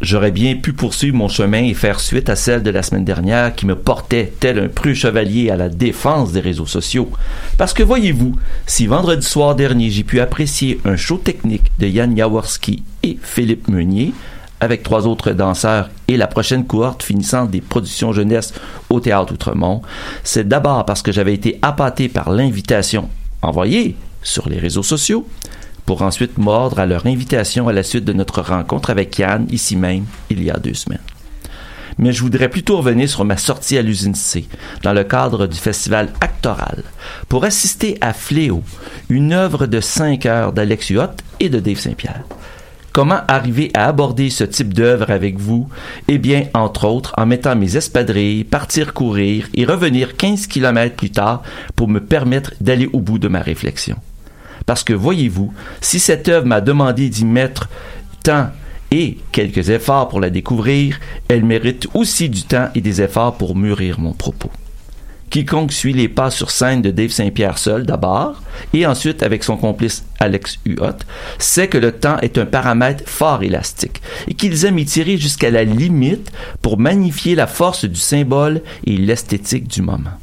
[0.00, 3.52] J'aurais bien pu poursuivre mon chemin et faire suite à celle de la semaine dernière
[3.56, 7.10] qui me portait tel un preux chevalier à la défense des réseaux sociaux.
[7.56, 12.16] Parce que voyez-vous, si vendredi soir dernier j'ai pu apprécier un show technique de Yann
[12.16, 14.12] Jaworski et Philippe Meunier,
[14.60, 18.54] avec trois autres danseurs et la prochaine cohorte finissant des productions jeunesse
[18.90, 19.82] au Théâtre Outremont,
[20.22, 23.08] c'est d'abord parce que j'avais été appâté par l'invitation
[23.42, 25.26] envoyée sur les réseaux sociaux
[25.88, 29.74] pour ensuite mordre à leur invitation à la suite de notre rencontre avec Yann ici
[29.74, 31.00] même il y a deux semaines.
[31.96, 34.46] Mais je voudrais plutôt revenir sur ma sortie à l'usine C,
[34.82, 36.82] dans le cadre du festival Actoral,
[37.30, 38.62] pour assister à Fléau,
[39.08, 42.24] une œuvre de cinq heures d'Alex Huot et de Dave Saint-Pierre.
[42.92, 45.70] Comment arriver à aborder ce type d'œuvre avec vous?
[46.06, 51.12] Eh bien, entre autres, en mettant mes espadrilles, partir courir et revenir 15 kilomètres plus
[51.12, 51.42] tard
[51.76, 53.96] pour me permettre d'aller au bout de ma réflexion.
[54.68, 55.50] Parce que voyez-vous,
[55.80, 57.70] si cette œuvre m'a demandé d'y mettre
[58.22, 58.50] temps
[58.90, 63.56] et quelques efforts pour la découvrir, elle mérite aussi du temps et des efforts pour
[63.56, 64.50] mûrir mon propos.
[65.30, 68.42] Quiconque suit les pas sur scène de Dave Saint-Pierre seul d'abord,
[68.74, 70.98] et ensuite avec son complice Alex Huot,
[71.38, 75.50] sait que le temps est un paramètre fort élastique et qu'ils aiment y tirer jusqu'à
[75.50, 80.18] la limite pour magnifier la force du symbole et l'esthétique du moment.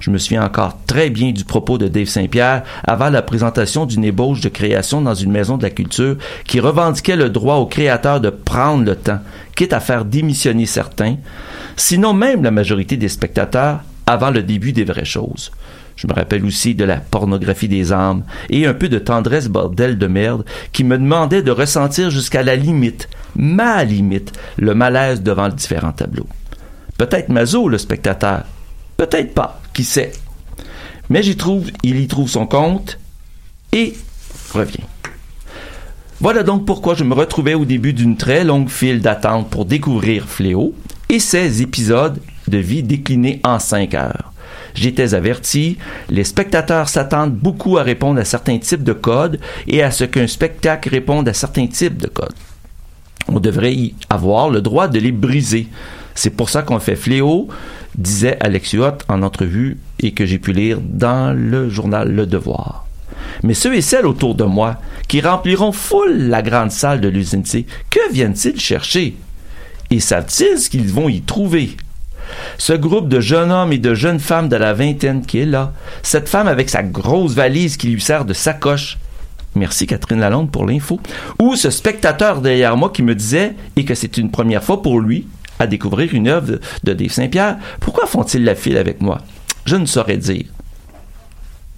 [0.00, 4.04] Je me souviens encore très bien du propos de Dave Saint-Pierre avant la présentation d'une
[4.04, 8.20] ébauche de création dans une maison de la culture qui revendiquait le droit aux créateurs
[8.20, 9.20] de prendre le temps,
[9.54, 11.16] quitte à faire démissionner certains,
[11.76, 15.50] sinon même la majorité des spectateurs, avant le début des vraies choses.
[15.96, 19.98] Je me rappelle aussi de la pornographie des âmes et un peu de tendresse bordel
[19.98, 25.48] de merde qui me demandait de ressentir jusqu'à la limite, ma limite, le malaise devant
[25.48, 26.28] les différents tableaux.
[26.98, 28.44] Peut-être Mazo, le spectateur.
[28.96, 29.60] Peut-être pas.
[29.74, 30.12] Qui sait?
[31.08, 32.98] Mais j'y trouve, il y trouve son compte
[33.72, 33.94] et
[34.52, 34.84] revient.
[36.20, 40.26] Voilà donc pourquoi je me retrouvais au début d'une très longue file d'attente pour découvrir
[40.26, 40.74] Fléau
[41.08, 44.32] et ses épisodes de vie déclinés en cinq heures.
[44.74, 45.78] J'étais averti,
[46.08, 50.26] les spectateurs s'attendent beaucoup à répondre à certains types de codes et à ce qu'un
[50.26, 52.34] spectacle réponde à certains types de codes.
[53.28, 55.68] On devrait y avoir le droit de les briser.
[56.16, 57.46] C'est pour ça qu'on fait fléau,
[57.96, 62.86] disait Alex Huot en entrevue et que j'ai pu lire dans le journal Le Devoir.
[63.42, 64.76] Mais ceux et celles autour de moi,
[65.08, 69.16] qui rempliront full la grande salle de l'usine que viennent-ils chercher?
[69.90, 71.76] Et savent-ils ce qu'ils vont y trouver?
[72.58, 75.74] Ce groupe de jeunes hommes et de jeunes femmes de la vingtaine qui est là,
[76.02, 78.98] cette femme avec sa grosse valise qui lui sert de sacoche,
[79.54, 81.00] Merci Catherine Lalonde pour l'info.
[81.40, 85.00] Ou ce spectateur derrière moi qui me disait, et que c'est une première fois pour
[85.00, 85.26] lui,
[85.58, 89.18] à découvrir une œuvre de Dave Saint-Pierre, pourquoi font-ils la file avec moi?
[89.64, 90.46] Je ne saurais dire.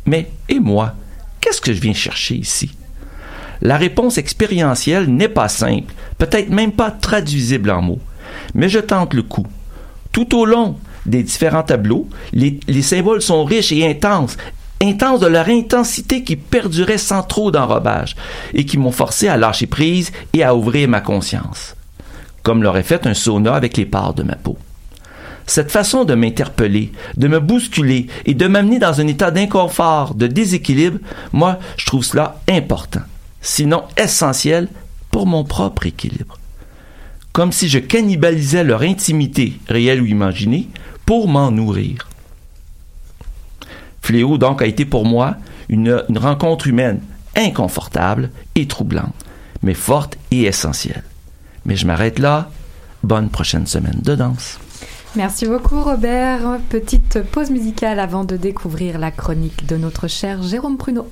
[0.06, 0.94] Mais, et moi,
[1.40, 2.70] qu'est-ce que je viens chercher ici?
[3.60, 8.00] La réponse expérientielle n'est pas simple, peut-être même pas traduisible en mots,
[8.54, 9.46] mais je tente le coup.
[10.12, 14.36] Tout au long des différents tableaux, les, les symboles sont riches et intenses,
[14.80, 18.14] intenses de leur intensité qui perdurait sans trop d'enrobage
[18.54, 21.74] et qui m'ont forcé à lâcher prise et à ouvrir ma conscience,
[22.42, 24.58] comme l'aurait fait un sauna avec les parts de ma peau.
[25.46, 30.26] Cette façon de m'interpeller, de me bousculer et de m'amener dans un état d'inconfort, de
[30.26, 30.98] déséquilibre,
[31.32, 33.00] moi, je trouve cela important,
[33.40, 34.68] sinon essentiel
[35.10, 36.38] pour mon propre équilibre.
[37.32, 40.68] Comme si je cannibalisais leur intimité, réelle ou imaginée,
[41.06, 42.08] pour m'en nourrir.
[44.02, 45.36] Fléau, donc, a été pour moi
[45.70, 47.00] une, une rencontre humaine
[47.36, 49.14] inconfortable et troublante,
[49.62, 51.04] mais forte et essentielle.
[51.68, 52.50] Mais je m'arrête là.
[53.02, 54.58] Bonne prochaine semaine de danse.
[55.16, 56.58] Merci beaucoup Robert.
[56.70, 61.10] Petite pause musicale avant de découvrir la chronique de notre cher Jérôme Pruneau.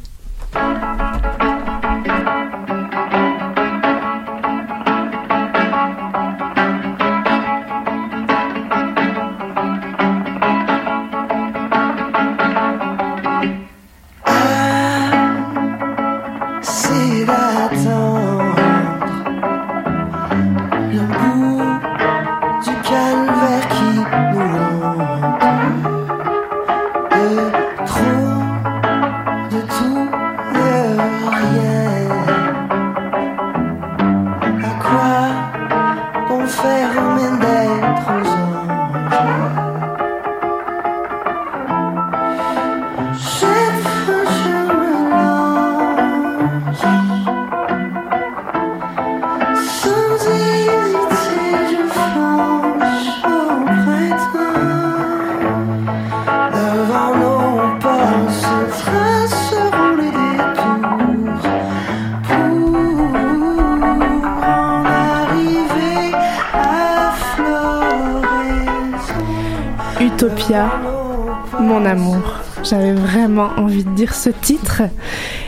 [74.26, 74.82] Ce titre.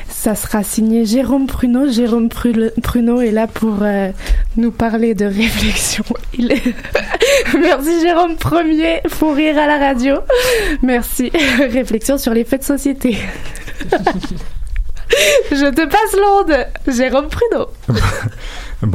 [0.09, 1.91] Ça sera signé Jérôme Pruneau.
[1.91, 4.11] Jérôme Pru- Pruneau est là pour euh,
[4.57, 6.05] nous parler de réflexion.
[6.39, 10.17] Merci Jérôme Premier, faut rire à la radio.
[10.83, 11.31] Merci.
[11.59, 13.17] réflexion sur les faits de société.
[15.51, 17.68] Je te passe l'onde, Jérôme Pruneau.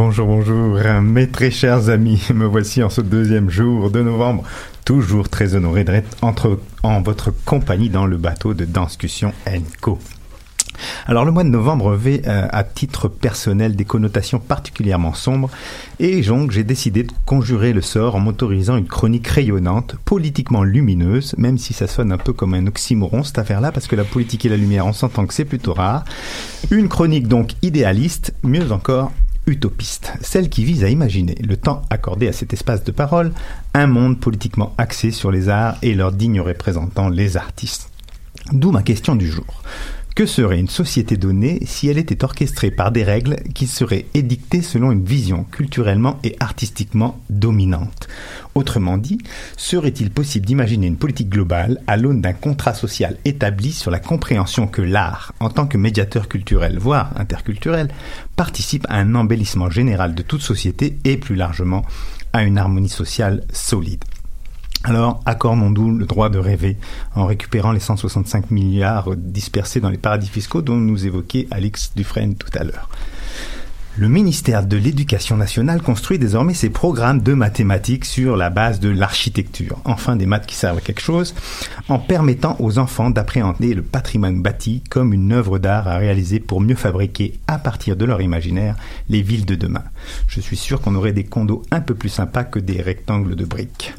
[0.05, 2.21] Bonjour, bonjour, mes très chers amis.
[2.35, 4.43] Me voici en ce deuxième jour de novembre,
[4.83, 9.31] toujours très honoré d'être entre, en votre compagnie dans le bateau de Danscussion
[9.79, 9.97] Co.
[11.07, 15.49] Alors le mois de novembre revêt euh, à titre personnel des connotations particulièrement sombres
[15.99, 21.33] et donc j'ai décidé de conjurer le sort en m'autorisant une chronique rayonnante, politiquement lumineuse,
[21.37, 24.45] même si ça sonne un peu comme un oxymoron cette affaire-là parce que la politique
[24.45, 26.03] et la lumière on s'entend que c'est plutôt rare.
[26.71, 29.11] Une chronique donc idéaliste, mieux encore
[29.45, 33.31] utopiste, celle qui vise à imaginer le temps accordé à cet espace de parole,
[33.73, 37.89] un monde politiquement axé sur les arts et leurs dignes représentants, les artistes.
[38.51, 39.63] D'où ma question du jour.
[40.15, 44.61] Que serait une société donnée si elle était orchestrée par des règles qui seraient édictées
[44.61, 48.07] selon une vision culturellement et artistiquement dominante?
[48.53, 49.17] Autrement dit,
[49.57, 54.67] serait-il possible d'imaginer une politique globale à l'aune d'un contrat social établi sur la compréhension
[54.67, 57.89] que l'art, en tant que médiateur culturel, voire interculturel,
[58.35, 61.83] participe à un embellissement général de toute société et plus largement
[62.33, 64.05] à une harmonie sociale solide?
[64.85, 66.77] Alors, accordons-nous le droit de rêver
[67.15, 72.35] en récupérant les 165 milliards dispersés dans les paradis fiscaux dont nous évoquait Alix Dufresne
[72.35, 72.89] tout à l'heure.
[73.95, 78.89] Le ministère de l'Éducation nationale construit désormais ses programmes de mathématiques sur la base de
[78.89, 81.35] l'architecture, enfin des maths qui servent à quelque chose,
[81.89, 86.59] en permettant aux enfants d'appréhender le patrimoine bâti comme une œuvre d'art à réaliser pour
[86.59, 88.75] mieux fabriquer, à partir de leur imaginaire,
[89.09, 89.83] les villes de demain.
[90.27, 93.45] Je suis sûr qu'on aurait des condos un peu plus sympas que des rectangles de
[93.45, 93.93] briques.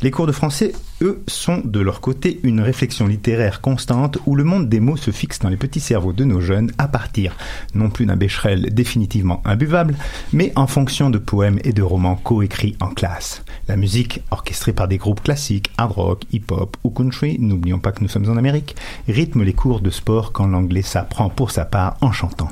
[0.00, 4.44] Les cours de français, eux, sont de leur côté une réflexion littéraire constante où le
[4.44, 7.36] monde des mots se fixe dans les petits cerveaux de nos jeunes à partir,
[7.74, 9.96] non plus d'un bécherel définitivement imbuvable,
[10.32, 13.42] mais en fonction de poèmes et de romans coécrits en classe.
[13.66, 18.02] La musique, orchestrée par des groupes classiques, hard rock, hip-hop ou country, n'oublions pas que
[18.02, 18.76] nous sommes en Amérique,
[19.08, 22.50] rythme les cours de sport quand l'anglais s'apprend pour sa part en chantant.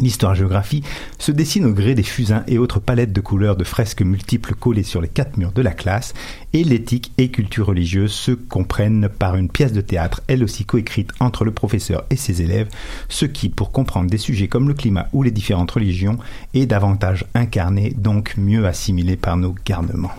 [0.00, 0.82] L'histoire-géographie
[1.18, 4.82] se dessine au gré des fusains et autres palettes de couleurs de fresques multiples collées
[4.82, 6.12] sur les quatre murs de la classe,
[6.52, 11.10] et l'éthique et culture religieuse se comprennent par une pièce de théâtre, elle aussi coécrite
[11.20, 12.68] entre le professeur et ses élèves,
[13.08, 16.18] ce qui, pour comprendre des sujets comme le climat ou les différentes religions,
[16.54, 20.12] est davantage incarné, donc mieux assimilé par nos garnements.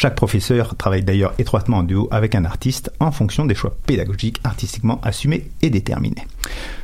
[0.00, 4.40] Chaque professeur travaille d'ailleurs étroitement en duo avec un artiste en fonction des choix pédagogiques
[4.44, 6.24] artistiquement assumés et déterminés.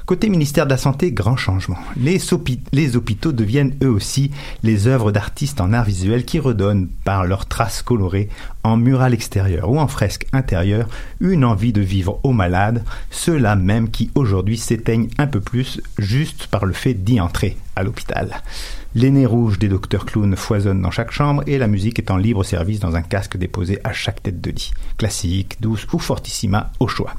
[0.05, 1.79] Côté ministère de la Santé, grand changement.
[1.97, 2.33] Les,
[2.97, 4.33] hôpitaux deviennent eux aussi
[4.65, 8.31] les œuvres d'artistes en art visuel qui redonnent, par leurs traces colorées,
[8.65, 10.89] en mural extérieur ou en fresque intérieure,
[11.21, 16.49] une envie de vivre aux malades, ceux-là même qui aujourd'hui s'éteignent un peu plus juste
[16.49, 18.43] par le fait d'y entrer à l'hôpital.
[18.97, 22.17] Les nez rouges des docteurs clowns foisonnent dans chaque chambre et la musique est en
[22.17, 24.71] libre service dans un casque déposé à chaque tête de lit.
[24.99, 27.15] Classique, douce ou fortissima au choix.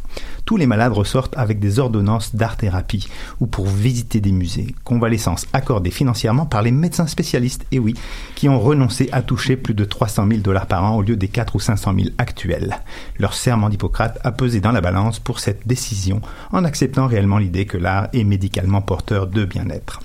[0.45, 3.09] Tous les malades ressortent avec des ordonnances d'art-thérapie
[3.41, 4.73] ou pour visiter des musées.
[4.85, 7.93] Convalescence accordée financièrement par les médecins spécialistes, et oui,
[8.35, 11.27] qui ont renoncé à toucher plus de 300 000 dollars par an au lieu des
[11.27, 12.77] 4 ou 500 000 actuels.
[13.19, 16.21] Leur serment d'Hippocrate a pesé dans la balance pour cette décision
[16.53, 19.99] en acceptant réellement l'idée que l'art est médicalement porteur de bien-être.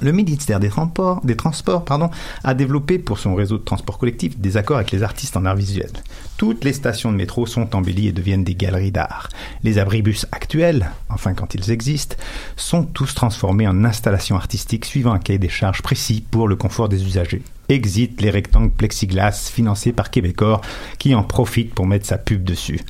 [0.00, 0.68] Le ministère des
[1.36, 1.84] Transports,
[2.44, 5.56] a développé pour son réseau de transport collectif des accords avec les artistes en art
[5.56, 5.90] visuel.
[6.36, 9.28] Toutes les stations de métro sont embellies et deviennent des galeries d'art.
[9.62, 12.16] Les abribus actuels, enfin quand ils existent,
[12.56, 16.88] sont tous transformés en installations artistiques suivant un cahier des charges précis pour le confort
[16.88, 17.42] des usagers.
[17.72, 20.60] Exit les rectangles plexiglas financés par Québecor
[20.98, 22.80] qui en profite pour mettre sa pub dessus.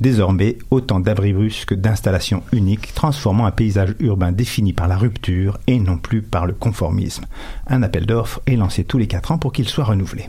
[0.00, 5.78] Désormais, autant d'abribus que d'installations uniques transformant un paysage urbain défini par la rupture et
[5.78, 7.24] non plus par le conformisme.
[7.68, 10.28] Un appel d'offres est lancé tous les quatre ans pour qu'il soit renouvelé.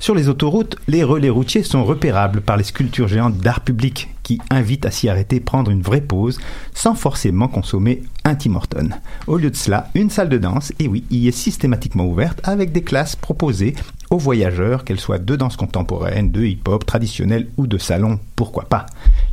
[0.00, 4.40] Sur les autoroutes, les relais routiers sont repérables par les sculptures géantes d'art public qui
[4.50, 6.40] invitent à s'y arrêter prendre une vraie pause
[6.74, 8.88] sans forcément consommer un Tim Horton.
[9.28, 12.72] Au lieu de cela, une salle de danse, et oui, y est systématiquement ouverte avec
[12.72, 13.74] des classes proposées
[14.10, 18.86] aux voyageurs, qu'elles soient de danse contemporaine, de hip-hop, traditionnel ou de salon, pourquoi pas.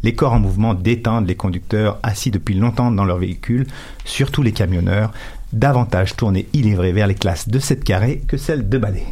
[0.04, 3.68] Les corps en mouvement détendent les conducteurs assis depuis longtemps dans leur véhicule,
[4.06, 5.12] surtout les camionneurs,
[5.54, 9.06] davantage tournés, il est vrai, vers les classes de 7 carrés que celles de balai.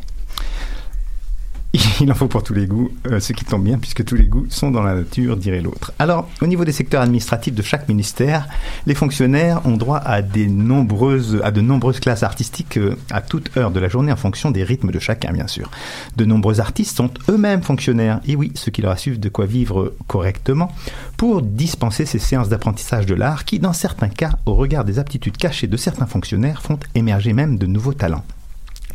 [2.02, 4.26] Il en faut pour tous les goûts, euh, ce qui tombe bien puisque tous les
[4.26, 5.94] goûts sont dans la nature, dirait l'autre.
[6.00, 8.48] Alors, au niveau des secteurs administratifs de chaque ministère,
[8.88, 13.88] les fonctionnaires ont droit à, de nombreuses classes artistiques euh, à toute heure de la
[13.88, 15.70] journée en fonction des rythmes de chacun, bien sûr.
[16.18, 19.94] De nombreux artistes sont eux-mêmes fonctionnaires, et oui, ceux qui leur assurent de quoi vivre
[20.08, 20.72] correctement,
[21.18, 25.38] pour dispenser ces séances d'apprentissage de l'art qui, dans certains cas, au regard des aptitudes
[25.38, 28.24] cachées de certains fonctionnaires, font émerger même de nouveaux talents.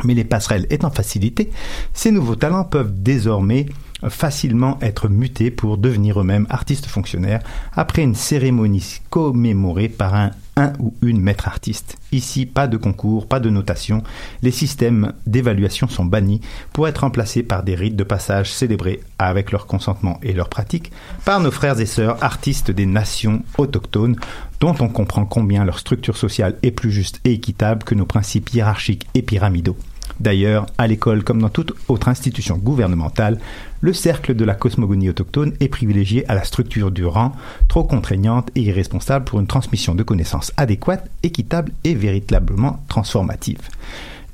[0.02, 1.50] Mais les passerelles étant facilitées,
[1.92, 3.66] ces nouveaux talents peuvent désormais
[4.08, 7.42] facilement être mutés pour devenir eux-mêmes artistes fonctionnaires
[7.74, 11.96] après une cérémonie commémorée par un un ou une maître artiste.
[12.12, 14.02] Ici, pas de concours, pas de notation.
[14.42, 16.40] Les systèmes d'évaluation sont bannis
[16.72, 20.92] pour être remplacés par des rites de passage célébrés avec leur consentement et leur pratique
[21.24, 24.16] par nos frères et sœurs artistes des nations autochtones
[24.60, 28.50] dont on comprend combien leur structure sociale est plus juste et équitable que nos principes
[28.50, 29.76] hiérarchiques et pyramidaux.
[30.20, 33.38] D'ailleurs, à l'école comme dans toute autre institution gouvernementale,
[33.80, 37.32] le cercle de la cosmogonie autochtone est privilégié à la structure du rang,
[37.68, 43.58] trop contraignante et irresponsable pour une transmission de connaissances adéquate, équitable et véritablement transformative.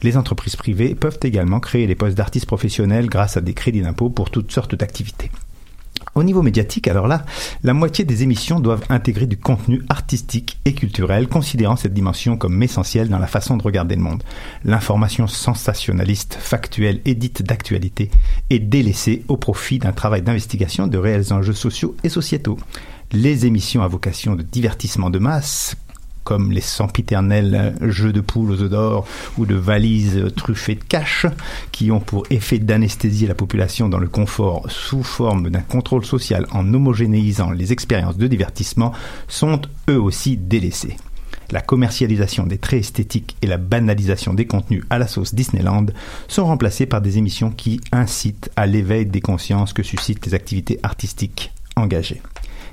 [0.03, 4.09] Les entreprises privées peuvent également créer des postes d'artistes professionnels grâce à des crédits d'impôt
[4.09, 5.31] pour toutes sortes d'activités.
[6.21, 7.25] Au niveau médiatique, alors là,
[7.63, 12.63] la moitié des émissions doivent intégrer du contenu artistique et culturel, considérant cette dimension comme
[12.63, 14.23] essentielle dans la façon de regarder le monde.
[14.63, 18.11] L'information sensationnaliste, factuelle et dite d'actualité
[18.51, 22.59] est délaissée au profit d'un travail d'investigation de réels enjeux sociaux et sociétaux.
[23.13, 25.75] Les émissions à vocation de divertissement de masse,
[26.25, 29.07] comme les sempiternels jeux de poules aux œufs d'or
[29.39, 31.27] ou de valises truffées de cash,
[31.73, 36.47] qui ont pour effet d'anesthésier la population dans le confort sous forme d'un contrôle social
[36.53, 38.93] en homogénéisant les expériences de divertissement,
[39.29, 40.97] sont eux aussi délaissés.
[41.51, 45.87] La commercialisation des traits esthétiques et la banalisation des contenus à la sauce Disneyland
[46.29, 50.79] sont remplacés par des émissions qui incitent à l'éveil des consciences que suscitent les activités
[50.85, 52.23] artistiques engagées.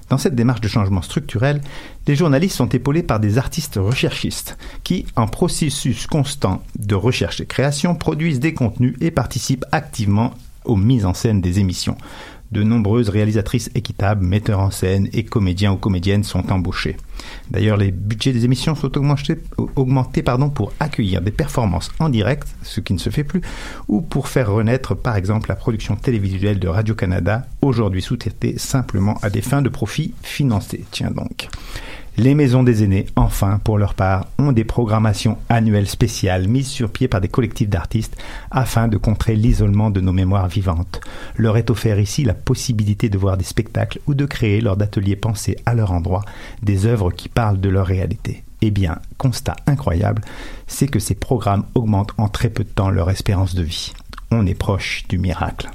[0.09, 1.61] Dans cette démarche de changement structurel,
[2.07, 7.45] les journalistes sont épaulés par des artistes recherchistes qui, en processus constant de recherche et
[7.45, 10.33] création, produisent des contenus et participent activement
[10.63, 11.97] aux mises en scène des émissions.
[12.51, 16.95] De nombreuses réalisatrices équitables, metteurs en scène et comédiens ou comédiennes sont embauchés.
[17.51, 20.23] D'ailleurs, les budgets des émissions sont augmentés,
[20.53, 23.41] pour accueillir des performances en direct, ce qui ne se fait plus,
[23.87, 29.29] ou pour faire renaître par exemple la production télévisuelle de Radio-Canada, aujourd'hui sous-traitée simplement à
[29.29, 30.85] des fins de profit financés.
[30.91, 31.49] Tiens donc.
[32.19, 36.89] Les maisons des aînés, enfin, pour leur part, ont des programmations annuelles spéciales mises sur
[36.89, 38.17] pied par des collectifs d'artistes
[38.49, 40.99] afin de contrer l'isolement de nos mémoires vivantes.
[41.35, 45.15] Leur est offert ici la possibilité de voir des spectacles ou de créer lors d'ateliers
[45.15, 46.25] pensés à leur endroit
[46.63, 48.43] des œuvres qui parlent de leur réalité.
[48.61, 50.23] Eh bien, constat incroyable,
[50.65, 53.93] c'est que ces programmes augmentent en très peu de temps leur espérance de vie.
[54.31, 55.69] On est proche du miracle.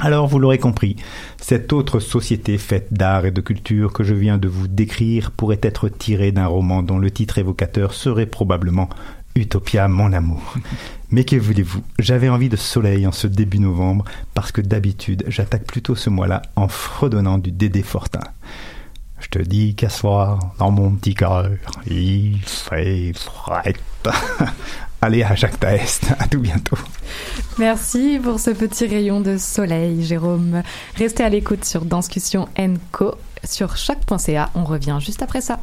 [0.00, 0.96] Alors, vous l'aurez compris,
[1.40, 5.58] cette autre société faite d'art et de culture que je viens de vous décrire pourrait
[5.62, 8.88] être tirée d'un roman dont le titre évocateur serait probablement
[9.34, 10.54] Utopia, mon amour.
[11.10, 11.82] Mais que voulez-vous?
[11.98, 16.42] J'avais envie de soleil en ce début novembre parce que d'habitude, j'attaque plutôt ce mois-là
[16.54, 18.20] en fredonnant du Dédé Fortin.
[19.20, 21.48] Je te dis qu'à soir, dans mon petit cœur,
[21.88, 23.74] il fait frais.
[25.00, 26.06] Allez à Jacques Taest.
[26.18, 26.78] À tout bientôt.
[27.58, 30.62] Merci pour ce petit rayon de soleil, Jérôme.
[30.96, 32.48] Restez à l'écoute sur Danscussion
[32.90, 34.50] Co sur choc.ca.
[34.54, 35.60] On revient juste après ça.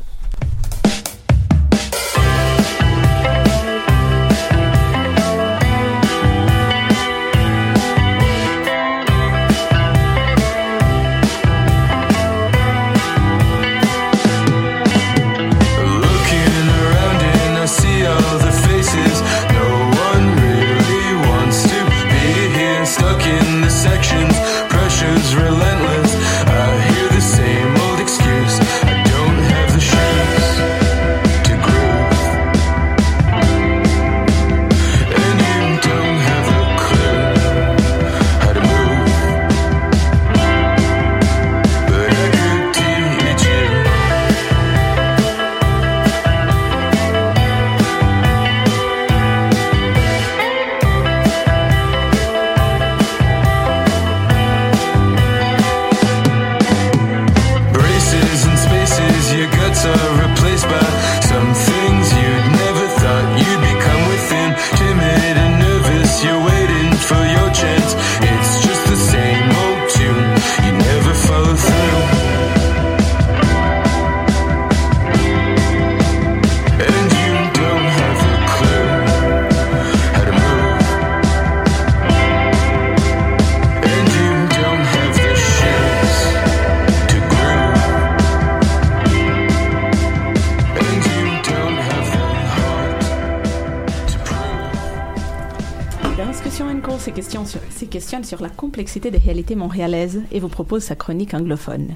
[98.25, 101.95] Sur la complexité des réalités montréalaises et vous propose sa chronique anglophone.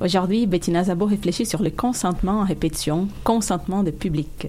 [0.00, 4.48] Aujourd'hui, Bettina Zabo réfléchit sur le consentement en répétition, consentement de public,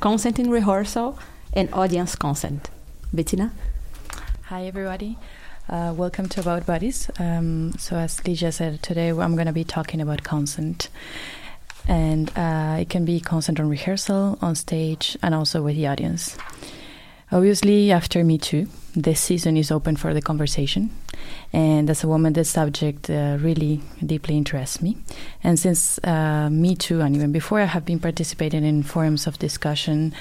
[0.00, 1.12] consent in rehearsal
[1.56, 2.70] and audience consent.
[3.12, 3.50] Bettina?
[4.50, 5.16] Hi, everybody.
[5.68, 7.10] Uh, welcome to About Bodies.
[7.18, 10.88] Um, so, as Ligia said, today I'm going to be talking about consent.
[11.88, 16.36] And uh, it can be consent on rehearsal, on stage, and also with the audience.
[17.32, 20.90] Obviously, after Me Too, this season is open for the conversation.
[21.50, 24.98] And as a woman, this subject uh, really deeply interests me.
[25.42, 29.38] And since uh, Me Too, and even before, I have been participating in forums of
[29.38, 30.14] discussion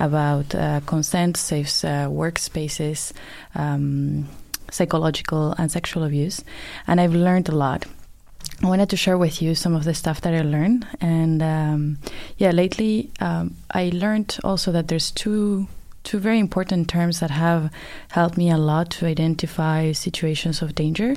[0.00, 3.12] about uh, consent, safe uh, workspaces,
[3.54, 4.28] um,
[4.68, 6.42] psychological and sexual abuse.
[6.88, 7.86] And I've learned a lot.
[8.60, 10.84] I wanted to share with you some of the stuff that I learned.
[11.00, 11.98] And um,
[12.38, 15.68] yeah, lately um, I learned also that there's two
[16.06, 17.70] two very important terms that have
[18.12, 21.14] helped me a lot to identify situations of danger.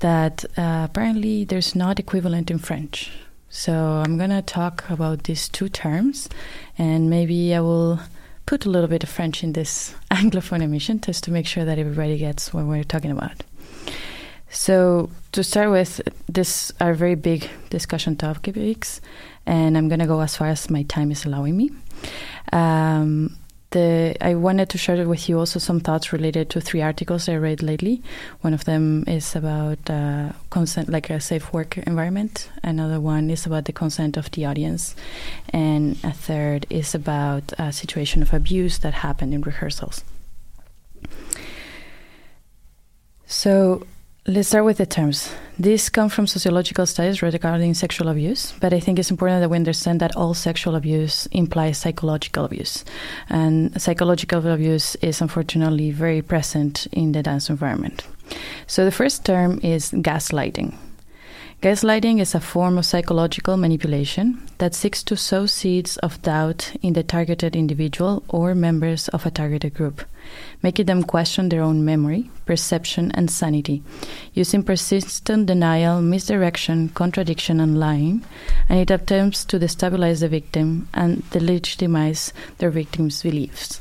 [0.00, 3.10] that uh, apparently there's not equivalent in French.
[3.48, 3.72] So
[4.04, 6.28] I'm gonna talk about these two terms,
[6.76, 8.00] and maybe I will
[8.44, 11.78] put a little bit of French in this Anglophone emission just to make sure that
[11.78, 13.44] everybody gets what we're talking about.
[14.50, 19.00] So to start with, this are very big discussion topics,
[19.46, 21.70] and I'm gonna go as far as my time is allowing me.
[22.52, 23.36] Um,
[23.74, 27.34] the, I wanted to share with you also some thoughts related to three articles I
[27.34, 28.02] read lately.
[28.40, 32.48] One of them is about uh, consent, like a safe work environment.
[32.62, 34.94] Another one is about the consent of the audience,
[35.50, 40.04] and a third is about a situation of abuse that happened in rehearsals.
[43.26, 43.86] So
[44.26, 45.30] Let's start with the terms.
[45.58, 49.56] These come from sociological studies regarding sexual abuse, but I think it's important that we
[49.56, 52.86] understand that all sexual abuse implies psychological abuse.
[53.28, 58.06] And psychological abuse is unfortunately very present in the dance environment.
[58.66, 60.74] So the first term is gaslighting.
[61.64, 66.92] Gaslighting is a form of psychological manipulation that seeks to sow seeds of doubt in
[66.92, 70.02] the targeted individual or members of a targeted group,
[70.62, 73.82] making them question their own memory, perception, and sanity,
[74.34, 78.22] using persistent denial, misdirection, contradiction, and lying,
[78.68, 83.80] and it attempts to destabilize the victim and delegitimize their victim's beliefs.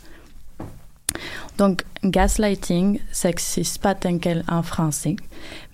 [1.57, 5.15] Donc, gaslighting, ça n'existe pas tel quel en français,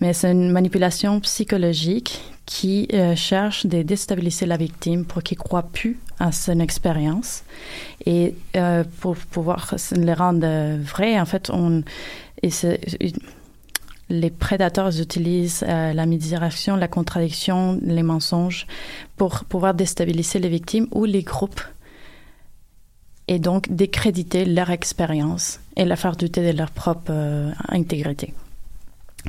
[0.01, 5.63] mais c'est une manipulation psychologique qui euh, cherche de déstabiliser la victime pour qu'il croit
[5.63, 7.43] plus à son expérience
[8.05, 11.19] et euh, pour pouvoir le rendre vrai.
[11.19, 11.51] En fait,
[14.09, 18.65] les prédateurs utilisent euh, la misdirection, la contradiction, les mensonges
[19.15, 21.61] pour pouvoir déstabiliser les victimes ou les groupes
[23.27, 28.33] et donc décréditer leur expérience et la de leur propre euh, intégrité.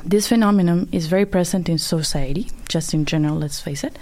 [0.05, 3.97] This phenomenon is very present in society, just in general, let's face it.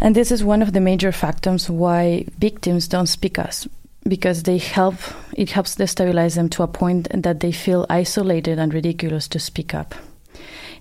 [0.00, 3.68] And this is one of the major factors why victims don't speak us
[4.08, 4.94] because they help
[5.36, 9.74] it helps destabilize them to a point that they feel isolated and ridiculous to speak
[9.74, 9.94] up.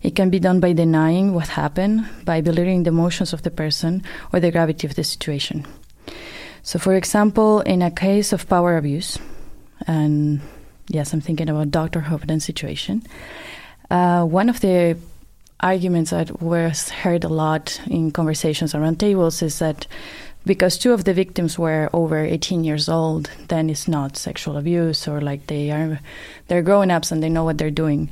[0.01, 4.03] It can be done by denying what happened, by belittling the emotions of the person
[4.31, 5.65] or the gravity of the situation.
[6.63, 9.19] So, for example, in a case of power abuse,
[9.87, 10.41] and
[10.87, 12.01] yes, I'm thinking about Dr.
[12.01, 13.03] Hopeden's situation,
[13.89, 14.97] uh, one of the
[15.59, 19.87] arguments that was heard a lot in conversations around tables is that
[20.45, 25.07] because two of the victims were over 18 years old, then it's not sexual abuse
[25.07, 25.99] or like they are
[26.47, 28.09] they're grown ups and they know what they're doing.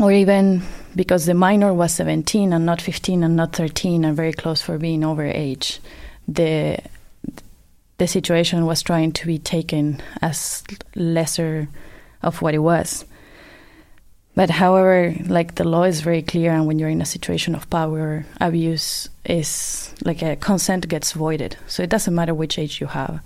[0.00, 0.62] Or even
[0.96, 4.78] because the minor was 17 and not 15 and not 13 and very close for
[4.78, 5.80] being over age,
[6.26, 6.78] the
[8.02, 10.64] the situation was trying to be taken as
[10.96, 11.68] lesser
[12.20, 13.04] of what it was.
[14.34, 17.70] But however, like the law is very clear, and when you're in a situation of
[17.70, 21.56] power abuse, is like a consent gets voided.
[21.68, 23.20] So it doesn't matter which age you have.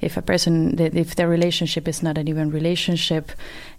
[0.00, 3.30] If a person, if their relationship is not an even relationship,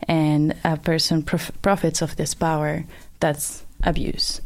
[0.08, 2.86] and a person prof- profits of this power,
[3.20, 4.39] that's abuse.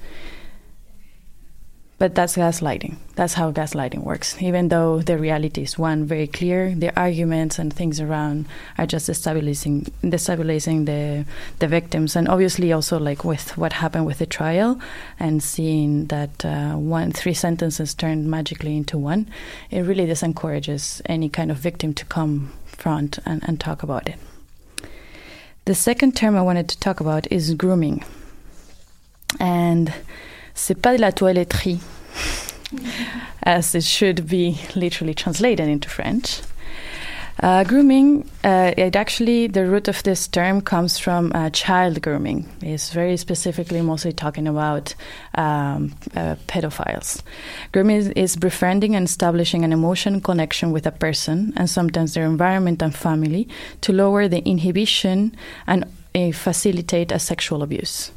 [2.02, 2.95] But that's gaslighting.
[3.14, 4.41] That's how gaslighting works.
[4.41, 8.47] Even though the reality is one very clear, the arguments and things around
[8.80, 11.26] are just destabilizing, destabilizing the
[11.60, 14.82] the victims, and obviously also like with what happened with the trial,
[15.20, 19.30] and seeing that uh, one three sentences turned magically into one,
[19.70, 24.18] it really disencourages any kind of victim to come front and, and talk about it.
[25.66, 28.04] The second term I wanted to talk about is grooming,
[29.39, 29.93] and
[30.62, 31.80] c'est pas de la toiletterie,
[33.41, 36.41] as it should be literally translated into French.
[37.41, 42.47] Uh, grooming, uh, it actually, the root of this term comes from uh, child grooming.
[42.62, 44.93] It's very specifically mostly talking about
[45.34, 47.24] um, uh, pedophiles.
[47.72, 52.84] Grooming is befriending and establishing an emotional connection with a person and sometimes their environment
[52.84, 53.47] and family
[53.82, 55.36] to lower the inhibition
[55.66, 58.12] and uh, facilitate a sexual abuse.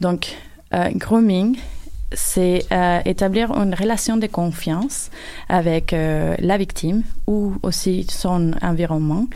[0.00, 0.34] Donc,
[0.74, 1.56] euh, grooming,
[2.12, 5.10] c'est euh, établir une relation de confiance
[5.48, 9.26] avec euh, la victime ou aussi son environnement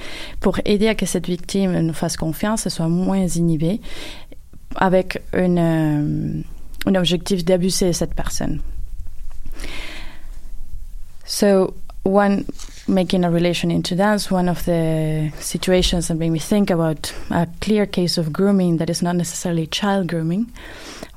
[0.40, 3.80] pour aider à que cette victime nous fasse confiance et soit moins inhibée
[4.76, 6.42] avec un
[6.86, 8.60] objectif d'abuser cette personne.
[11.26, 12.46] So, one
[12.88, 17.48] making a relation into dance, one of the situations that made me think about a
[17.60, 20.52] clear case of grooming that is not necessarily child grooming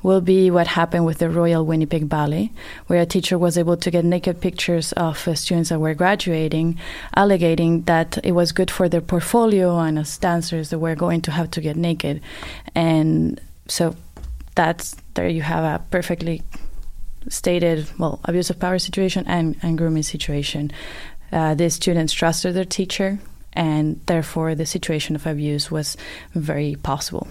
[0.02, 2.52] will be what happened with the Royal Winnipeg Ballet,
[2.86, 6.78] where a teacher was able to get naked pictures of uh, students that were graduating,
[7.14, 11.32] alleging that it was good for their portfolio and as dancers they were going to
[11.32, 12.20] have to get naked.
[12.76, 13.96] And so
[14.54, 16.42] that's there you have a perfectly
[17.28, 20.70] stated well abuse of power situation and, and grooming situation.
[21.32, 23.18] Uh, the students trusted their teacher,
[23.52, 25.96] and therefore the situation of abuse was
[26.34, 27.26] very possible.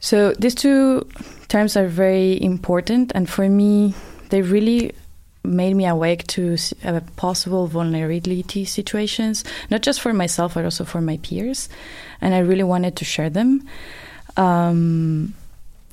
[0.00, 1.08] So these two
[1.48, 3.94] terms are very important, and for me,
[4.30, 4.92] they really
[5.44, 11.00] made me awake to uh, possible vulnerability situations, not just for myself, but also for
[11.00, 11.68] my peers.
[12.20, 13.66] And I really wanted to share them.
[14.36, 15.34] Um,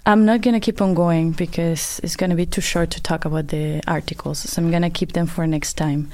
[0.06, 3.02] I'm not going to keep on going because it's going to be too short to
[3.02, 4.40] talk about the articles.
[4.40, 6.12] So I'm going to keep them for next time.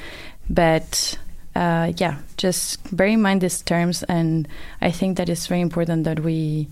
[0.48, 1.18] But
[1.56, 4.04] uh, yeah, just bear in mind these terms.
[4.04, 4.48] And
[4.80, 6.68] I think that it's very important that we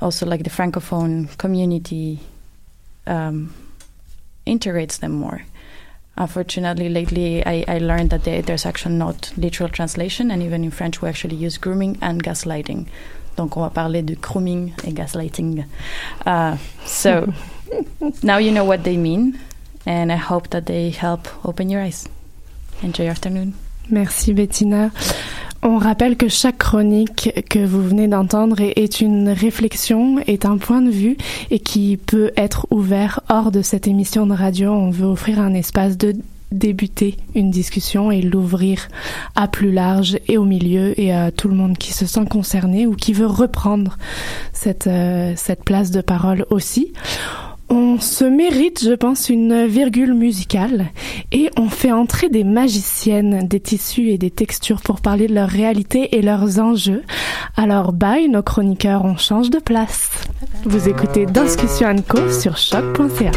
[0.00, 2.18] also, like the Francophone community,
[3.06, 3.54] um,
[4.44, 5.42] integrates them more.
[6.16, 11.00] Unfortunately, lately I, I learned that there's actually not literal translation, and even in French
[11.00, 12.88] we actually use grooming and gaslighting.
[13.40, 15.64] Donc on va parler de grooming et gaslighting.
[16.26, 17.26] Uh, so
[18.22, 19.32] now you know what they mean,
[19.86, 22.06] and I hope that they help open your eyes.
[22.82, 23.54] Enjoy your afternoon.
[23.88, 24.90] Merci Bettina.
[25.62, 30.58] On rappelle que chaque chronique que vous venez d'entendre est, est une réflexion, est un
[30.58, 31.16] point de vue
[31.50, 34.70] et qui peut être ouvert hors de cette émission de radio.
[34.70, 36.14] On veut offrir un espace de
[36.50, 38.88] débuter une discussion et l'ouvrir
[39.36, 42.86] à plus large et au milieu et à tout le monde qui se sent concerné
[42.86, 43.96] ou qui veut reprendre
[44.52, 46.92] cette, euh, cette place de parole aussi.
[47.72, 50.86] On se mérite, je pense, une virgule musicale
[51.30, 55.48] et on fait entrer des magiciennes, des tissus et des textures pour parler de leur
[55.48, 57.04] réalité et leurs enjeux.
[57.56, 60.10] Alors, bye, nos chroniqueurs, on change de place.
[60.64, 63.30] Vous écoutez Discussion Co sur choc.ca.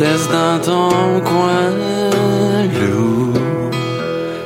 [0.00, 1.68] Tu restes dans ton coin,
[2.80, 3.34] loup.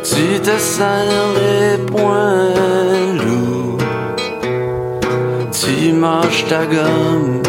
[0.02, 3.78] Tu te serres les poings, loup.
[5.52, 7.40] Tu manges ta gomme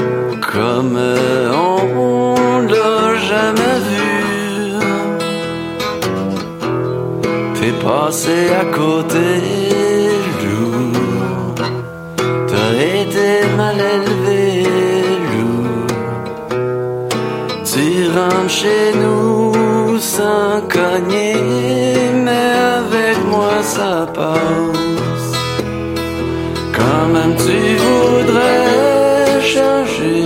[0.53, 0.99] comme
[1.51, 4.75] on l'a jamais vu.
[7.55, 9.64] T'es passé à côté,
[19.99, 21.35] sans cogner,
[22.25, 25.31] mais avec moi ça passe.
[26.77, 30.23] Quand même tu voudrais changer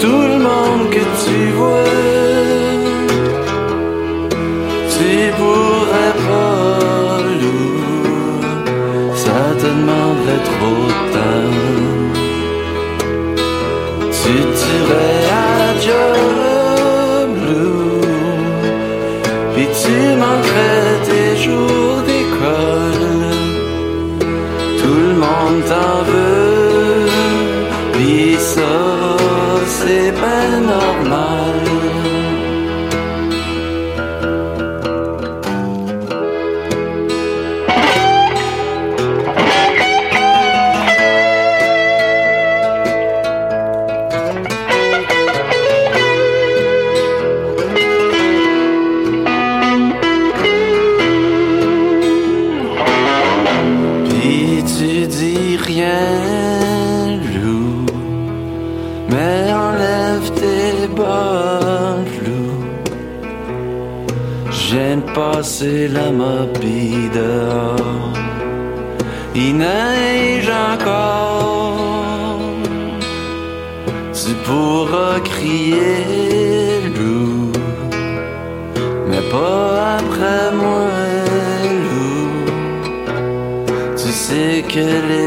[0.00, 1.84] tout le monde que tu vois.
[4.94, 8.40] Tu pourrais pas, loup,
[9.24, 10.82] ça te demanderait trop
[11.14, 11.49] de
[21.40, 21.89] 住。
[69.34, 72.40] Il neige encore.
[74.12, 77.52] Tu pourras crier, loup.
[79.08, 80.90] Mais pas après moi,
[81.84, 82.32] loup.
[83.96, 85.19] Tu sais que les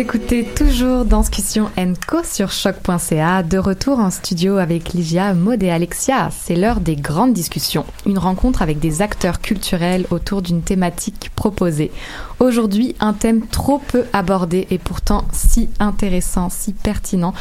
[0.00, 1.70] écoutez toujours Discussion
[2.08, 6.30] Co sur choc.ca, de retour en studio avec Ligia, Maud et Alexia.
[6.30, 11.90] C'est l'heure des grandes discussions, une rencontre avec des acteurs culturels autour d'une thématique proposée.
[12.38, 17.34] Aujourd'hui, un thème trop peu abordé et pourtant si intéressant, si pertinent,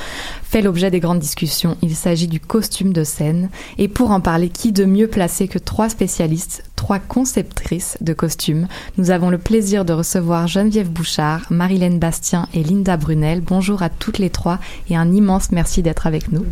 [0.43, 1.77] fait l'objet des grandes discussions.
[1.81, 3.49] Il s'agit du costume de scène.
[3.77, 8.69] Et pour en parler, qui de mieux placé que trois spécialistes, trois conceptrices de costumes.
[8.97, 13.41] Nous avons le plaisir de recevoir Geneviève Bouchard, Marilène Bastien et Linda Brunel.
[13.41, 14.59] Bonjour à toutes les trois
[14.89, 16.45] et un immense merci d'être avec nous.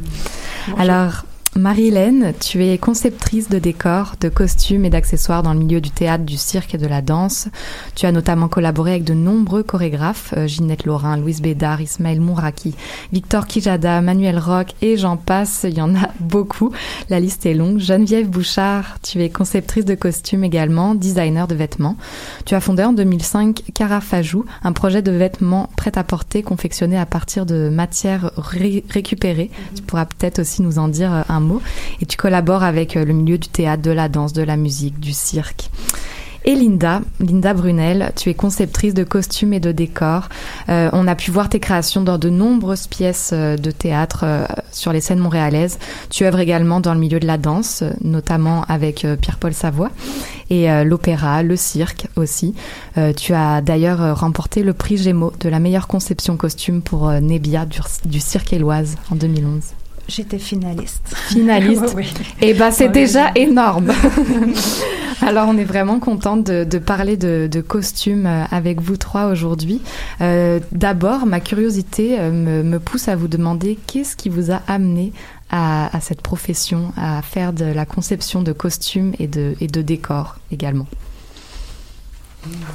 [0.77, 1.23] Alors,
[1.57, 6.23] Marie-Hélène, tu es conceptrice de décors, de costumes et d'accessoires dans le milieu du théâtre,
[6.23, 7.47] du cirque et de la danse.
[7.95, 12.75] Tu as notamment collaboré avec de nombreux chorégraphes, euh, Ginette Laurin, Louise Bédard, Ismaël Mouraki,
[13.11, 16.71] Victor Kijada, Manuel Roch et j'en passe, il y en a beaucoup.
[17.09, 17.79] La liste est longue.
[17.79, 21.97] Geneviève Bouchard, tu es conceptrice de costumes également, designer de vêtements.
[22.45, 27.69] Tu as fondé en 2005 Carafajou, un projet de vêtements prêt-à-porter confectionné à partir de
[27.69, 29.49] matières ré- récupérées.
[29.75, 31.46] Tu pourras peut-être aussi nous en dire euh, un mot.
[32.01, 34.99] Et tu collabores avec euh, le milieu du théâtre, de la danse, de la musique,
[34.99, 35.69] du cirque.
[36.45, 40.29] Et Linda, Linda Brunel, tu es conceptrice de costumes et de décors.
[40.69, 44.23] Euh, on a pu voir tes créations dans de nombreuses pièces euh, de théâtre
[44.71, 45.77] sur les scènes montréalaises.
[46.09, 49.91] Tu œuvres également dans le milieu de la danse, notamment avec Pierre-Paul Savoie,
[50.49, 52.53] et l'opéra, le cirque aussi.
[53.17, 57.79] Tu as d'ailleurs remporté le prix Gémeaux de la meilleure conception costume pour Nébia du,
[58.05, 59.63] du Cirque Éloise en 2011.
[60.07, 61.13] J'étais finaliste.
[61.29, 61.93] Finaliste.
[61.95, 62.25] Oui, oui.
[62.41, 63.91] Et ben c'est Oui, déjà énorme.
[65.21, 69.25] Alors on est vraiment contente de, de parler de, de costumes euh, avec vous trois
[69.25, 69.81] aujourd'hui.
[70.21, 74.61] Euh, D'abord, ma curiosité euh, me, me pousse à vous demander qu'est-ce qui vous a
[74.67, 75.11] amené
[75.49, 79.81] à, à cette profession, à faire de la conception de costumes et de, et de
[79.81, 80.87] décors également.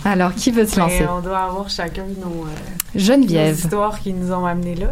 [0.05, 1.07] Alors qui veut se lancer?
[1.09, 2.49] on doit avoir chacun nos, euh,
[2.95, 3.55] Geneviève.
[3.57, 4.89] nos histoires qui nous ont amenés là.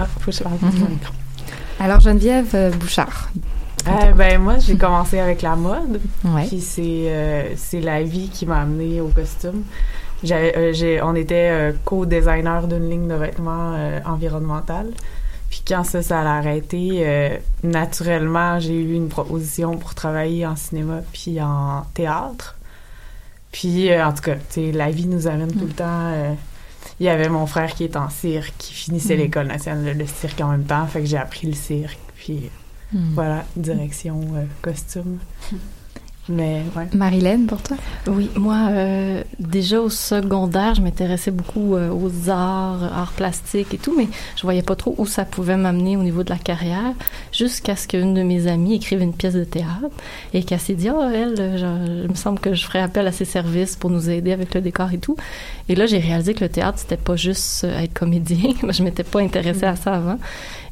[0.00, 0.98] Ah, faut que je parle Mhm.
[1.78, 3.30] Alors Geneviève euh, Bouchard.
[3.86, 6.00] Euh, ben moi j'ai commencé avec la mode.
[6.24, 6.46] Ouais.
[6.46, 9.62] Puis c'est euh, c'est la vie qui m'a amené au costume.
[10.24, 14.88] J'avais, j'ai, on était co-designer d'une ligne de vêtements environnementale.
[15.50, 20.56] Puis quand ça, ça a arrêté, euh, naturellement, j'ai eu une proposition pour travailler en
[20.56, 22.56] cinéma puis en théâtre.
[23.52, 25.84] Puis, euh, en tout cas, la vie nous amène tout le temps.
[26.12, 26.32] euh,
[27.00, 29.20] il y avait mon frère qui est en cirque, qui finissait Mm.
[29.20, 30.86] l'école nationale de cirque en même temps.
[30.86, 31.98] Fait que j'ai appris le cirque.
[32.16, 32.50] Puis,
[32.92, 33.14] Mm.
[33.14, 35.18] voilà, direction euh, costume.
[36.28, 36.88] Mais, ouais.
[36.92, 37.76] Marilène, pour toi?
[38.08, 43.78] Oui, moi, euh, déjà au secondaire, je m'intéressais beaucoup euh, aux arts, arts plastiques et
[43.78, 46.94] tout, mais je voyais pas trop où ça pouvait m'amener au niveau de la carrière,
[47.32, 49.90] jusqu'à ce qu'une de mes amies écrive une pièce de théâtre
[50.34, 53.06] et qu'elle s'est dit, ah, elle, euh, genre, il me semble que je ferais appel
[53.06, 55.16] à ses services pour nous aider avec le décor et tout.
[55.68, 58.52] Et là, j'ai réalisé que le théâtre, c'était pas juste euh, être comédien.
[58.68, 60.18] je m'étais pas intéressée à ça avant.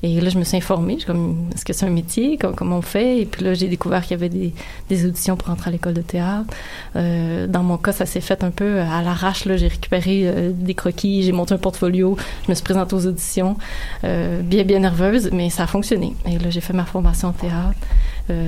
[0.03, 0.95] Et là, je me suis informée.
[0.95, 2.37] Je suis comme, est-ce que c'est un métier?
[2.39, 3.21] Com- Comment on fait?
[3.21, 4.53] Et puis là, j'ai découvert qu'il y avait des,
[4.89, 6.49] des auditions pour à l'école de théâtre.
[6.97, 9.45] Euh, dans mon cas, ça s'est fait un peu à l'arrache.
[9.45, 13.57] J'ai récupéré euh, des croquis, j'ai monté un portfolio, je me suis présentée aux auditions,
[14.05, 16.15] euh, bien, bien nerveuse, mais ça a fonctionné.
[16.27, 17.79] Et là, j'ai fait ma formation en théâtre.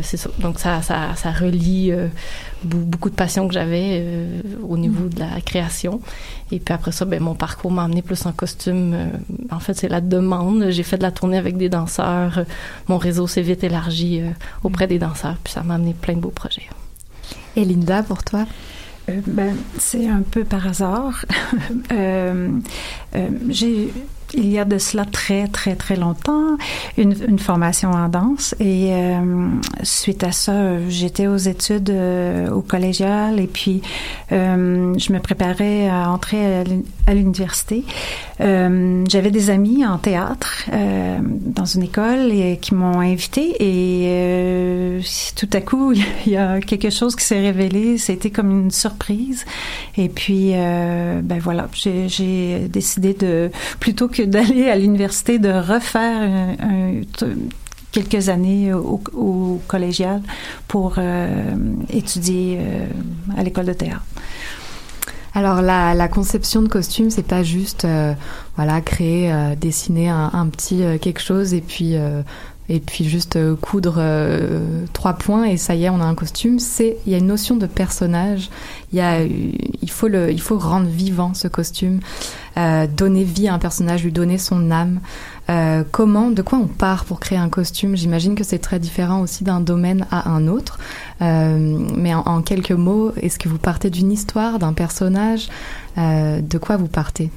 [0.03, 0.31] C'est ça.
[0.39, 1.93] Donc, ça, ça, ça relie
[2.65, 4.03] beaucoup de passion que j'avais
[4.67, 6.01] au niveau de la création.
[6.51, 8.97] Et puis après ça, ben, mon parcours m'a amené plus en costume.
[9.51, 10.71] En fait, c'est la demande.
[10.71, 12.47] J'ai fait de la tournée avec des danseurs.
[12.89, 14.23] Mon réseau s'est vite élargi
[14.65, 15.37] auprès des danseurs.
[15.45, 16.71] Puis ça m'a amené plein de beaux projets.
[17.57, 18.45] Et Linda, pour toi?
[19.09, 21.25] Euh, ben, c'est un peu par hasard.
[21.93, 22.49] Euh,
[23.15, 23.93] euh, j'ai
[24.35, 26.57] il y a de cela très très très longtemps
[26.97, 29.49] une, formation en danse et euh,
[29.83, 30.55] suite à ça
[30.89, 33.83] j'étais aux études euh, au collégial et puis
[34.33, 37.85] euh, je me préparais à entrer à l'uni- à l'université.
[38.41, 45.01] Euh, j'avais des amis en théâtre euh, dans une école et qui m'ont invité et
[45.37, 49.45] tout à coup il y a quelque chose qui s'est révélé c'était comme une surprise.
[49.97, 56.57] Et puis ben voilà j'ai décidé de plutôt que d'aller à l'université de refaire
[57.97, 60.21] quelques années au, collégial
[60.69, 61.55] pour euh,
[61.89, 62.87] étudier euh,
[63.39, 64.05] à l'école de théâtre.
[65.35, 68.15] Alors la, conception de costume, c'est pas juste euh,
[68.57, 71.95] voilà créer, dessiner un, petit quelque chose et puis
[72.69, 76.15] et puis juste euh, coudre euh, trois points et ça y est, on a un
[76.15, 76.59] costume.
[76.81, 78.51] Il y a une notion de personnage.
[78.93, 82.01] Il faut rendre vivant ce costume,
[82.57, 85.01] euh, donner vie à un personnage, lui donner son âme.
[85.93, 87.97] Comment, de quoi on part pour créer un costume?
[87.97, 90.81] J'imagine que c'est très différent aussi d'un domaine à un autre.
[91.21, 95.49] Mais en, quelques mots, est-ce que vous partez d'une histoire, d'un personnage?
[95.97, 97.31] De quoi vous partez?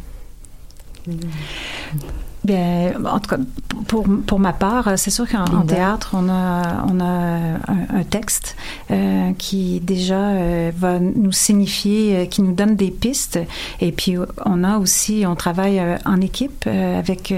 [2.49, 3.41] Bien, en tout cas,
[3.87, 8.55] pour, pour ma part, c'est sûr qu'en théâtre, on a, on a un, un texte
[8.89, 13.39] euh, qui déjà euh, va nous signifier, euh, qui nous donne des pistes.
[13.81, 14.15] Et puis,
[14.47, 17.31] on a aussi, on travaille en équipe avec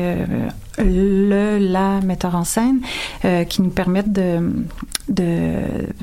[0.77, 2.79] le la metteur en scène
[3.25, 4.39] euh, qui nous permettent de
[5.09, 5.49] de,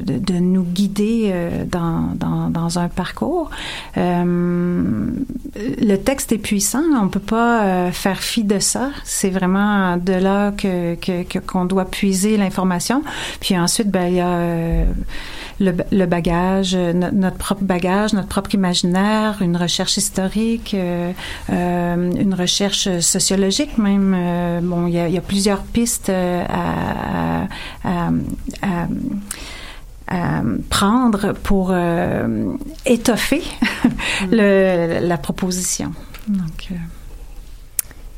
[0.03, 3.49] de, de nous guider euh, dans, dans, dans un parcours.
[3.97, 5.11] Euh,
[5.57, 8.91] le texte est puissant, on peut pas euh, faire fi de ça.
[9.05, 13.03] C'est vraiment de là que que- que- qu'on doit puiser l'information.
[13.41, 14.85] Puis ensuite, ben il y a euh,
[15.61, 21.13] le, le bagage, euh, no- notre propre bagage, notre propre imaginaire, une recherche historique, euh,
[21.51, 24.15] euh, une recherche sociologique même.
[24.17, 27.49] Euh, bon, il y a, y a plusieurs pistes à, à-
[27.83, 28.09] à-
[28.63, 28.89] à-
[30.71, 31.75] prendre pour
[32.87, 33.43] étoffer
[34.31, 35.93] le, la proposition.
[36.29, 36.69] Donc,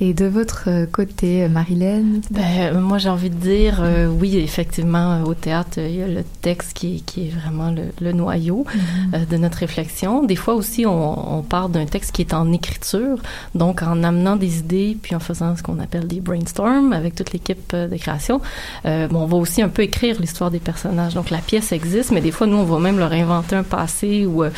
[0.03, 2.43] Et de votre euh, côté, Marilyn Ben,
[2.75, 6.03] euh, moi, j'ai envie de dire, euh, oui, effectivement, euh, au théâtre, euh, il y
[6.03, 9.15] a le texte qui, qui est vraiment le, le noyau Mhm.
[9.15, 10.25] euh, de notre réflexion.
[10.25, 13.19] Des fois aussi, on, on part d'un texte qui est en écriture,
[13.55, 17.33] donc en amenant des idées, puis en faisant ce qu'on appelle des brainstorms avec toute
[17.35, 18.41] l'équipe euh, de création.
[18.87, 21.13] Euh, bon, on va aussi un peu écrire l'histoire des personnages.
[21.13, 24.25] Donc, la pièce existe, mais des fois, nous, on va même leur inventer un passé
[24.25, 24.51] ou euh,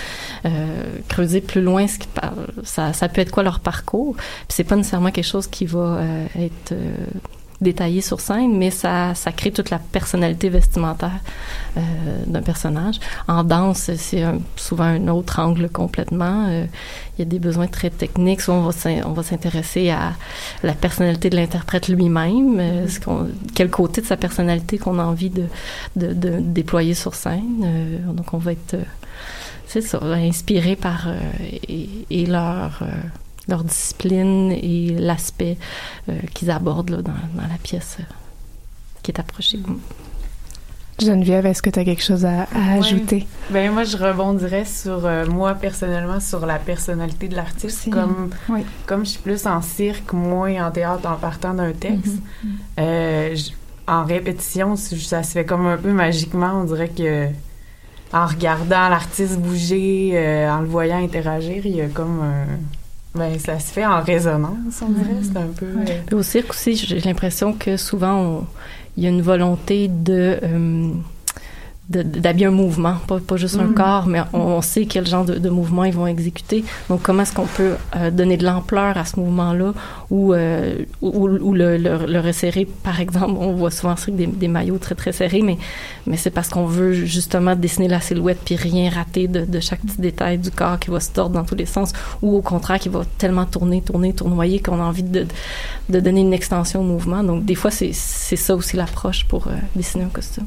[0.46, 2.06] euh, creuser plus loin ce qui
[2.62, 4.14] ça, ça peut être quoi leur parcours.
[4.16, 6.94] Puis c'est pas nécessairement quelque chose qui va euh, être euh,
[7.60, 11.20] détaillé sur scène, mais ça, ça crée toute la personnalité vestimentaire
[11.76, 11.80] euh,
[12.26, 12.96] d'un personnage.
[13.28, 14.24] En danse, c'est
[14.56, 16.46] souvent un autre angle complètement.
[16.48, 16.64] Euh,
[17.16, 18.40] il y a des besoins très techniques.
[18.40, 20.14] Soit on va s'in- on va s'intéresser à
[20.64, 25.04] la personnalité de l'interprète lui-même, euh, ce qu'on- quel côté de sa personnalité qu'on a
[25.04, 25.44] envie de,
[25.94, 27.64] de, de déployer sur scène.
[28.12, 28.76] Donc on va être,
[29.68, 31.06] c'est ça, inspiré par
[31.68, 32.82] et, et leur
[33.48, 35.56] leur discipline et l'aspect
[36.08, 38.04] euh, qu'ils abordent là, dans, dans la pièce euh,
[39.02, 39.58] qui est approchée.
[41.00, 42.78] Geneviève, est-ce que tu as quelque chose à, à Ouais.
[42.78, 43.26] ajouter?
[43.50, 47.90] Ben moi, je rebondirais sur euh, moi personnellement sur la personnalité de l'artiste.
[47.90, 48.60] Comme Oui.
[48.86, 52.18] comme je suis plus en cirque, moins en théâtre en partant d'un texte.
[52.78, 53.54] J-
[53.88, 56.60] en répétition, ça se fait comme un peu magiquement.
[56.60, 57.26] On dirait que
[58.12, 62.44] en regardant l'artiste bouger, euh, en le voyant interagir, il y a comme un
[63.14, 65.16] ben ça se fait en résonance, on dirait.
[65.22, 65.66] C'est un peu.
[65.66, 68.46] euh, Puis au cirque aussi, j'ai l'impression que souvent, on-
[68.96, 70.38] il y a une volonté de...
[70.42, 70.92] euh, de-
[71.88, 73.74] d'habiller un mouvement, pas, pas juste un Mhm.
[73.74, 76.64] corps, mais on, on sait quel genre de, de mouvement ils vont exécuter.
[76.88, 79.74] Donc, comment est-ce qu'on peut euh, donner de l'ampleur à ce mouvement-là
[80.10, 84.26] ou, euh, ou, ou le, le, le resserrer, par exemple, on voit souvent sur des,
[84.26, 85.58] des maillots très, très serrés, mais,
[86.06, 89.80] mais c'est parce qu'on veut justement dessiner la silhouette puis rien rater de, de chaque
[89.80, 92.78] petit détail du corps qui va se tordre dans tous les sens ou au contraire
[92.78, 95.26] qui va tellement tourner, tourner, tournoyer qu'on a envie de,
[95.88, 97.22] de donner une extension au mouvement.
[97.22, 100.46] Donc, des fois, c'est c'est ça aussi l'approche pour euh, dessiner un costume.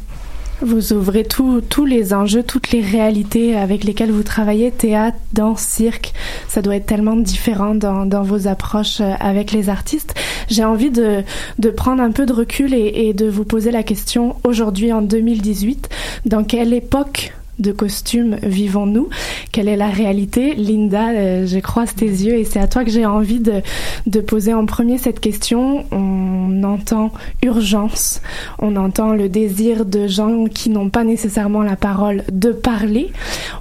[0.62, 6.14] Vous ouvrez tous les enjeux, toutes les réalités avec lesquelles vous travaillez, théâtre, danse, cirque.
[6.48, 10.16] Ça doit être tellement différent dans, dans vos approches euh, avec les artistes.
[10.48, 11.24] J'ai envie de,
[11.60, 15.02] de prendre un peu de recul et, et de vous poser la question aujourd'hui en
[15.02, 15.90] 2018,
[16.26, 19.10] dans quelle époque de costumes vivons-nous
[19.52, 20.56] Quelle est la réalité?
[20.56, 23.62] Linda, euh, je croise tes yeux et c'est à toi que j'ai envie de,
[24.08, 25.86] de poser en premier cette question.
[25.92, 27.12] On entend
[27.44, 28.22] urgence,
[28.60, 33.12] on entend le désir de gens qui n'ont pas nécessairement la parole de parler.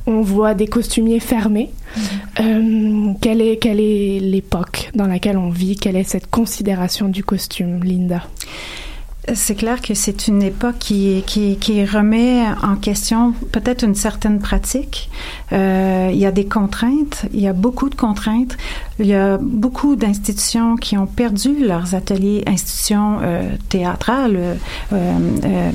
[0.06, 1.70] On voit des costumiers fermés.
[2.40, 5.76] Euh, quelle est quelle est l'époque dans laquelle on vit?
[5.76, 8.22] Quelle est cette considération du costume, Linda?
[9.32, 11.22] C'est clair que c'est une époque qui,
[11.86, 15.08] remet en question peut-être une certaine pratique.
[15.52, 18.56] Euh, il y a des contraintes, il y a beaucoup de contraintes.
[19.00, 24.54] Il y a beaucoup d'institutions qui ont perdu leurs ateliers, institutions euh, théâtrales, euh,
[24.92, 25.18] euh,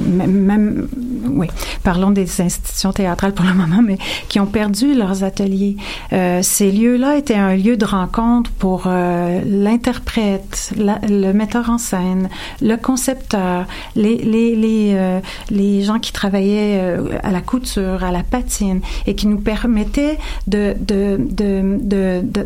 [0.07, 0.87] même, même-
[1.29, 1.47] oui,
[1.83, 3.97] parlons des institutions théâtrales pour le moment, mais
[4.29, 5.75] qui ont perdu leurs ateliers.
[6.13, 12.29] Euh, ces lieux-là étaient un lieu de rencontre pour euh, l'interprète, le metteur en scène,
[12.61, 13.65] le concepteur,
[13.95, 18.79] les, les, les, euh, les gens qui travaillaient euh, à la couture, à la patine,
[19.07, 20.17] et qui nous permettaient
[20.47, 22.45] de, de, de, de, de-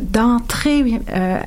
[0.69, 0.99] euh,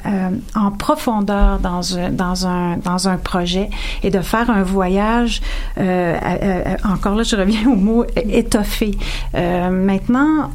[0.07, 3.71] euh, en profondeur dans un, projet
[4.03, 5.41] et de faire un voyage,
[5.79, 8.93] euh, encore là, je reviens au mot étoffé.
[9.35, 10.51] Maintenant,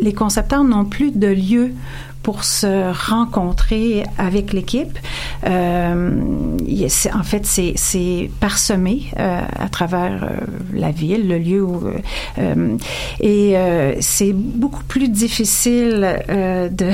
[0.00, 1.72] les concepteurs n'ont plus de lieu
[2.22, 4.98] pour se rencontrer avec l'équipe.
[5.46, 6.20] Euh,
[7.14, 10.28] en fait, c'est, parsemé euh, à travers euh,
[10.72, 11.80] la ville, le lieu où...
[12.38, 12.76] euh,
[13.20, 16.92] et euh, c'est beaucoup plus difficile de,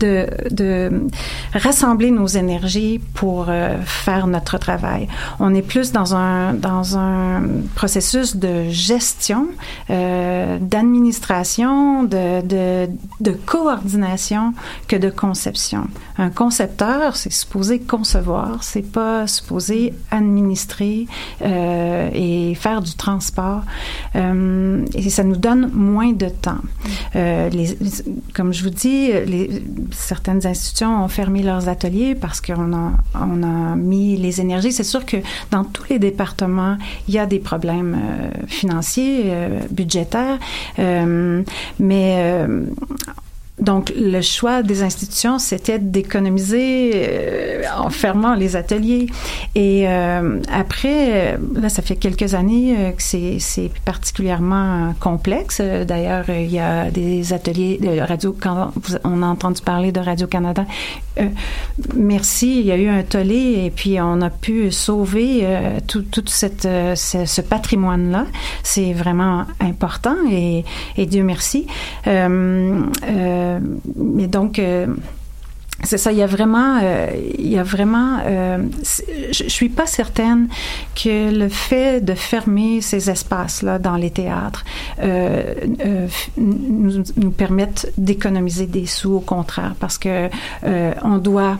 [0.00, 1.06] de, de
[1.54, 3.48] rassembler nos énergies pour
[3.84, 5.06] faire notre travail.
[5.38, 7.42] On est plus dans un dans un
[7.74, 9.46] processus de gestion,
[9.88, 12.90] d'administration, de, de
[13.20, 14.49] de coordination
[14.88, 15.86] que de conception.
[16.18, 21.06] Un concepteur, c'est supposé concevoir, c'est pas supposé administrer
[21.42, 23.62] euh, et faire du transport.
[24.16, 26.60] Euh, et ça nous donne moins de temps.
[27.16, 27.50] Euh,
[28.34, 29.10] comme je vous dis,
[29.92, 34.72] certaines institutions ont fermé leurs ateliers parce qu'on a, on a mis les énergies.
[34.72, 35.16] C'est sûr que
[35.50, 36.76] dans tous les départements,
[37.08, 37.98] il y a des problèmes
[38.46, 39.32] financiers,
[39.70, 40.38] budgétaires,
[41.78, 42.46] mais
[43.60, 49.06] donc, le choix des institutions, c'était d'économiser euh, en fermant les ateliers.
[49.54, 55.58] Et euh, après, euh, là, ça fait quelques années euh, que c'est particulièrement complexe.
[55.60, 58.72] Euh, D'ailleurs, euh, il y a des ateliers de radio, quand
[59.04, 60.64] on a entendu parler de Radio-Canada.
[61.18, 61.26] Euh,
[61.94, 65.46] merci, il y a eu un tollé et puis on a pu sauver
[65.86, 68.26] tout, tout cette, ce, patrimoine-là.
[68.62, 70.64] C'est vraiment important et,
[70.96, 71.66] et Dieu merci.
[73.96, 74.86] Mais donc, euh,
[75.82, 78.58] c'est ça, il y a vraiment, euh, il y a vraiment, euh,
[79.32, 80.48] je, je suis pas certaine
[80.94, 84.64] que le fait de fermer ces espaces-là dans les théâtres
[85.02, 90.28] euh, euh, nous, nous permette d'économiser des sous, au contraire, parce que
[90.64, 91.58] euh, on doit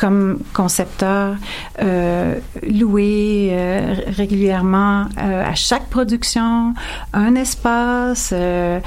[0.00, 1.36] comme concepteur,
[1.82, 2.36] euh,
[2.66, 6.72] louer euh, régulièrement euh, à chaque production
[7.12, 8.80] un espace, euh,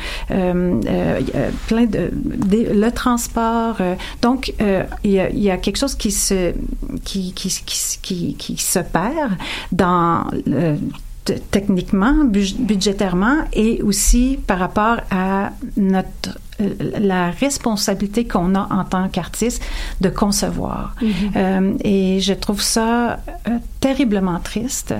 [1.67, 2.09] plein de,
[2.51, 3.77] le transport.
[4.23, 4.55] donc
[5.03, 6.53] il y, a, quelque chose qui se
[7.03, 7.61] qui qui
[8.01, 9.33] qui, qui, se perd
[9.71, 10.25] dans
[11.51, 19.09] techniquement, bud- budgétairement et aussi par rapport à notre la responsabilité qu'on a en tant
[19.09, 19.63] qu'artiste
[20.01, 20.95] de concevoir.
[21.01, 21.09] Mhm.
[21.35, 24.93] Euh, et je trouve ça euh, terriblement triste.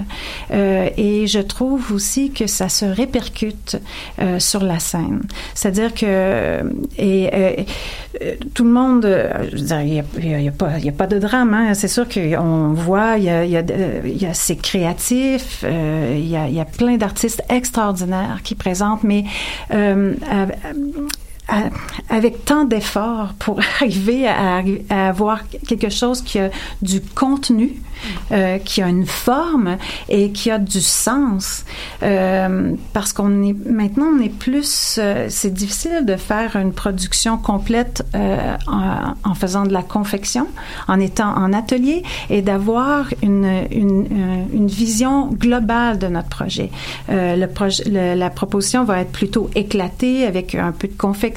[0.51, 3.77] Euh, et je trouve aussi que ça se répercute
[4.19, 5.21] euh, sur la scène.
[5.53, 6.63] C'est-à-dire que
[6.97, 7.63] et, euh,
[8.21, 11.53] euh, tout le monde, euh, je veux dire, il n'y a, pas, de drame.
[11.53, 11.73] Hein.
[11.73, 13.73] C'est sûr qu'on voit, il y a, il y a, de-
[14.05, 18.41] il y a c'est créatif, euh, il, y a, il y a plein d'artistes extraordinaires
[18.43, 19.23] qui présentent, mais
[19.71, 20.13] euh,
[22.09, 26.49] avec tant d'efforts pour arriver à, avoir quelque chose qui a
[26.81, 27.81] du contenu,
[28.31, 29.77] euh, qui a une forme
[30.09, 31.65] et qui a du sens.
[32.01, 37.37] Euh, parce qu'on est maintenant on est plus, euh, c'est difficile de faire une production
[37.37, 38.03] complète
[38.67, 40.47] en, faisant de la confection,
[40.87, 46.69] en étant en atelier et d'avoir une, une, vision globale de notre projet.
[47.09, 51.32] La proposition va être plutôt éclatée avec un peu de confection,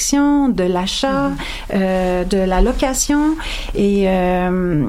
[0.48, 1.32] de l'achat,
[1.74, 3.36] euh, de la location.
[3.74, 4.84] Et euh,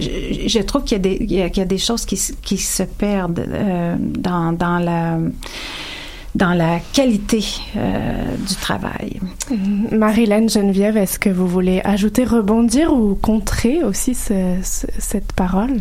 [0.00, 2.04] je, je trouve qu'il y, a des- il y a- qu'il y a des choses
[2.04, 2.16] qui,
[2.58, 5.18] se perdent euh, dans, dans la
[6.34, 7.42] dans la qualité
[7.76, 9.18] euh, du travail.
[9.90, 15.80] Marilyn, Geneviève, est-ce que vous voulez ajouter, rebondir ou contrer aussi ce- ce- cette parole?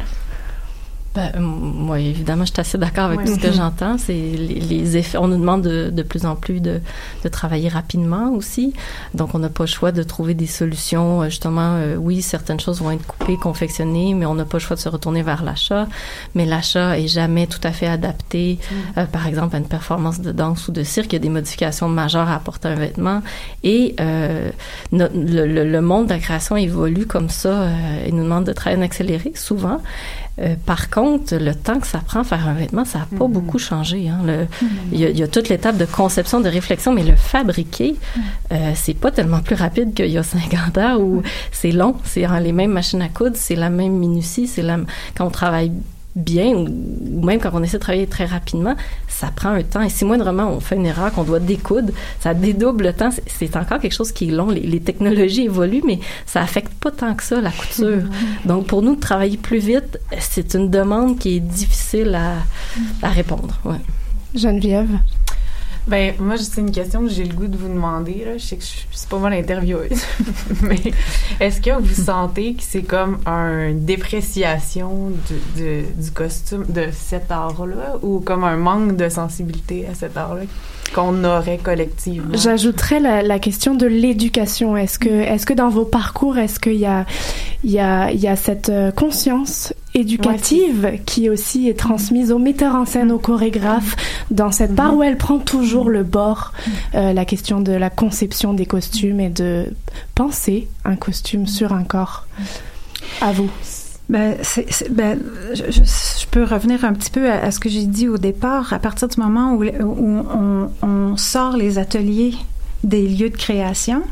[1.17, 3.97] Ben, euh, moi, évidemment, je suis assez d'accord avec tout ce que j'entends.
[3.97, 5.17] C'est les, les effets.
[5.17, 6.79] On nous demande de, de plus en plus de,
[7.23, 8.73] de travailler rapidement aussi.
[9.15, 11.23] Donc, on n'a pas le choix de trouver des solutions.
[11.23, 14.61] Euh, Justement, euh, oui, certaines choses vont être coupées, confectionnées, mais on n'a pas le
[14.63, 15.87] choix de se retourner vers l'achat.
[16.35, 18.59] Mais l'achat est jamais tout à fait adapté,
[18.97, 21.13] euh, par exemple, à une performance de danse ou de cirque.
[21.13, 23.23] Il y a des modifications majeures à apporter à un vêtement.
[23.63, 24.51] Et euh,
[24.91, 27.49] no- le, le- le monde de la création évolue comme ça.
[27.49, 29.81] Euh, il nous demande de travailler en accéléré, souvent.
[30.39, 33.27] Euh, par contre, le temps que ça prend à faire un vêtement, ça n'a pas
[33.27, 34.07] beaucoup changé.
[34.09, 34.19] Hein.
[34.25, 34.47] Le-
[34.91, 37.95] il, y a, il y a toute l'étape de conception, de réflexion, mais le fabriquer,
[38.51, 42.25] euh, c'est pas tellement plus rapide qu'il y a 50 ans où c'est long, c'est
[42.41, 44.77] les mêmes machines à coudre, c'est la même minutie, c'est la
[45.15, 45.71] quand on travaille
[46.17, 46.67] bien ou,
[47.25, 48.75] même quand on essaie de travailler très rapidement,
[49.07, 49.81] ça prend un temps.
[49.81, 53.11] Et si moindrement on fait une erreur qu'on doit découdre, ça dédouble le temps.
[53.11, 54.49] C'est- C'est encore quelque chose qui est long.
[54.49, 58.03] Les, les technologies évoluent, mais ça affecte pas tant que ça la couture.
[58.45, 62.33] Donc pour nous de travailler plus vite, c'est une demande qui est difficile à,
[63.05, 63.59] à répondre.
[63.63, 63.77] Ouais.
[64.35, 64.89] Geneviève?
[65.87, 68.25] Ben, moi, c'est une question que j'ai le goût de vous demander.
[68.25, 68.37] Là.
[68.37, 70.03] Je sais que je suis c'est pas moi l'intervieweuse,
[70.63, 70.81] mais
[71.39, 77.31] est-ce que vous sentez que c'est comme une dépréciation du, du, du costume, de cet
[77.31, 80.43] art-là, ou comme un manque de sensibilité à cet art-là?
[80.91, 82.35] Qu'on aurait collectivement?
[82.35, 84.77] J'ajouterais la, la question de l'éducation.
[84.77, 87.05] Est-ce que, est-ce que dans vos parcours, est-ce qu'il y a,
[87.63, 92.37] il y a, il y a cette euh, conscience éducative qui aussi est transmise aux
[92.37, 93.95] metteurs en scène, aux chorégraphes,
[94.29, 96.53] dans cette part où elle prend toujours le bord,
[96.93, 99.73] euh, la question de la conception des costumes et de
[100.13, 102.27] penser un costume sur un corps.
[103.21, 103.49] À vous.
[104.09, 105.19] Ben, c'est- ben,
[105.53, 108.71] je, peux revenir un petit peu à, à ce que j'ai dit au départ.
[108.71, 112.33] À partir du moment où, où on, on sort les ateliers
[112.83, 114.03] des lieux de création,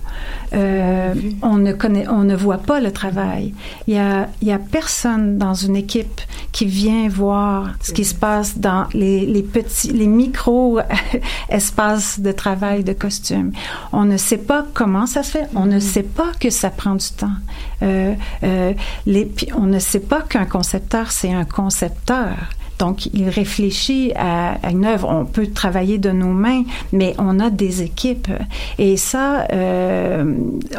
[0.54, 3.54] euh, on ne connaît, on ne voit pas le travail.
[3.88, 6.22] Il y a, il y a personne dans une équipe
[6.52, 10.80] qui vient voir ce qui se passe dans les, les petits, les micro
[11.50, 13.52] espaces de travail de costume.
[13.92, 15.48] On ne sait pas comment ça se fait.
[15.56, 17.36] On ne sait pas que ça prend du temps.
[17.84, 18.14] Euh,
[18.44, 18.74] euh,
[19.06, 22.36] les, on ne sait pas qu'un concepteur, c'est un concepteur.
[22.80, 25.08] Donc, il réfléchit à, à une œuvre.
[25.10, 28.30] On peut travailler de nos mains, mais on a des équipes.
[28.78, 30.26] Et ça, euh,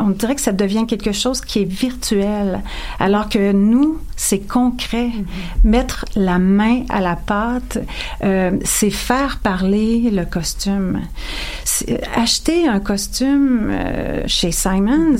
[0.00, 2.60] on dirait que ça devient quelque chose qui est virtuel,
[3.00, 5.10] alors que nous, c'est concret.
[5.64, 7.78] Mettre la main à la pâte,
[8.24, 11.00] euh, c'est faire parler le costume.
[11.64, 15.16] C'est- Acheter un costume euh, chez Simons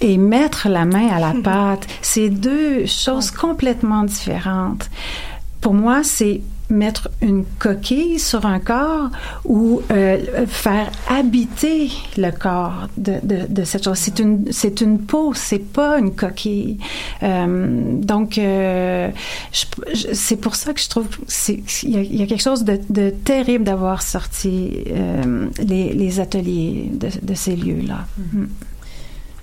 [0.00, 4.88] et mettre la main à la pâte, c'est deux choses complètement différentes.
[5.60, 9.08] Pour moi, c'est mettre une coquille sur un corps
[9.44, 13.98] ou euh, faire habiter le corps de, de, de cette chose.
[13.98, 16.78] C'est une, c'est une peau, c'est pas une coquille.
[17.22, 19.10] Euh, donc, euh,
[20.12, 22.64] c'est pour ça que je trouve c'est il y, a- il y a quelque chose
[22.64, 24.72] de, de terrible d'avoir sorti
[25.62, 26.90] les, les ateliers
[27.22, 28.06] de, ces lieux-là.
[28.32, 28.44] Mm.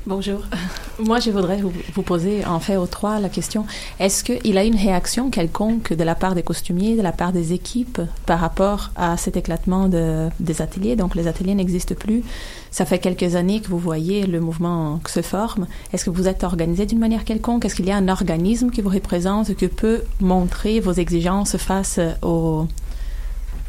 [0.06, 0.42] Bonjour.
[1.00, 3.66] Moi, je voudrais vous, poser, en fait, aux trois, la question
[4.02, 7.54] est-ce qu'il a une réaction quelconque de la part des costumiers, de la part des
[7.54, 10.98] équipes, par rapport à cet éclatement de, des ateliers?
[10.98, 12.22] Donc, les ateliers n'existent plus.
[12.70, 15.68] Ça fait quelques années que vous voyez le mouvement que se forme.
[15.94, 17.64] Est-ce que vous êtes organisé d'une manière quelconque?
[17.64, 22.02] Est-ce qu'il y a un organisme qui vous représente, qui peut montrer vos exigences face
[22.22, 22.68] aux,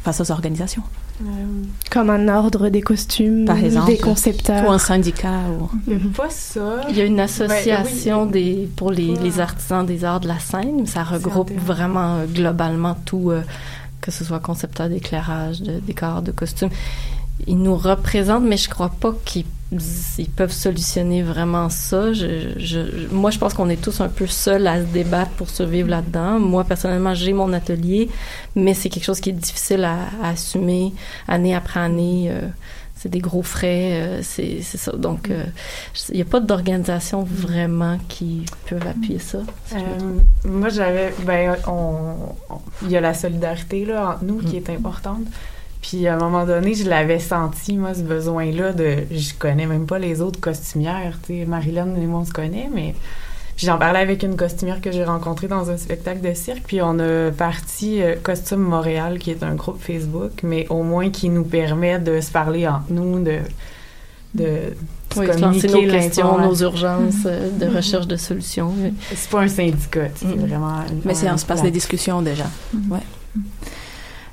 [0.03, 0.83] face aux organisations?
[1.89, 3.87] Comme un ordre des costumes, Par exemple.
[3.87, 4.67] des concepteurs.
[4.67, 5.69] Ou un syndicat ou...
[5.87, 6.81] Il y a pas ça.
[6.89, 10.85] Il y a une association des, pour les, les artisans des arts de la scène.
[10.85, 13.41] Ça regroupe vraiment euh, globalement tout, euh,
[14.01, 16.69] que ce soit concepteur d'éclairage, de décor, de costumes.
[17.47, 22.13] Ils nous représentent, mais je crois pas qu'ils ils peuvent solutionner vraiment ça.
[22.13, 25.49] Je, je- moi, je pense qu'on est tous un peu seuls à se débattre pour
[25.49, 26.39] survivre là-dedans.
[26.39, 28.09] Moi, personnellement, j'ai mon atelier,
[28.55, 30.93] mais c'est quelque chose qui est difficile à, à assumer
[31.27, 32.27] année après année.
[32.29, 32.47] euh,
[32.97, 34.93] c'est des gros frais, euh, c'est ça.
[34.93, 35.43] Donc, euh,
[36.09, 39.39] il n'y a pas d'organisation vraiment qui peuvent appuyer ça.
[39.73, 39.77] Euh,
[40.47, 41.13] moi, j'avais.
[41.25, 41.55] Ben,
[42.83, 45.25] il y a la solidarité là, entre nous qui est importante.
[45.87, 48.97] Puis à un moment donné, je l'avais senti, moi, ce besoin-là de.
[49.11, 51.19] Je connais même pas les autres costumières.
[51.25, 52.95] Tu sais, Marilyn et moi, on se connaît, mais.
[53.55, 56.81] Puis j'en parlais avec une costumière que j'ai rencontrée dans un spectacle de cirque, puis
[56.81, 61.29] on a parti euh, Costume Montréal, qui est un groupe Facebook, mais au moins qui
[61.29, 63.37] nous permet de se parler entre nous, de.
[64.33, 64.47] de
[65.13, 68.73] se Oui, se lancer nos questions, nos urgences euh, de recherche de solutions.
[69.13, 70.79] C'est pas un syndicat, tu sais, c'est vraiment.
[70.89, 71.73] une- Mais c'est un espace de place.
[71.73, 72.45] discussion déjà.
[72.89, 72.99] Ouais.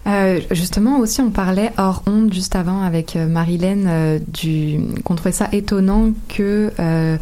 [0.07, 5.15] Euh, justement aussi on parlait hors onde juste avant avec euh, Marilyn euh, du qu'on
[5.15, 7.16] trouvait ça étonnant que euh,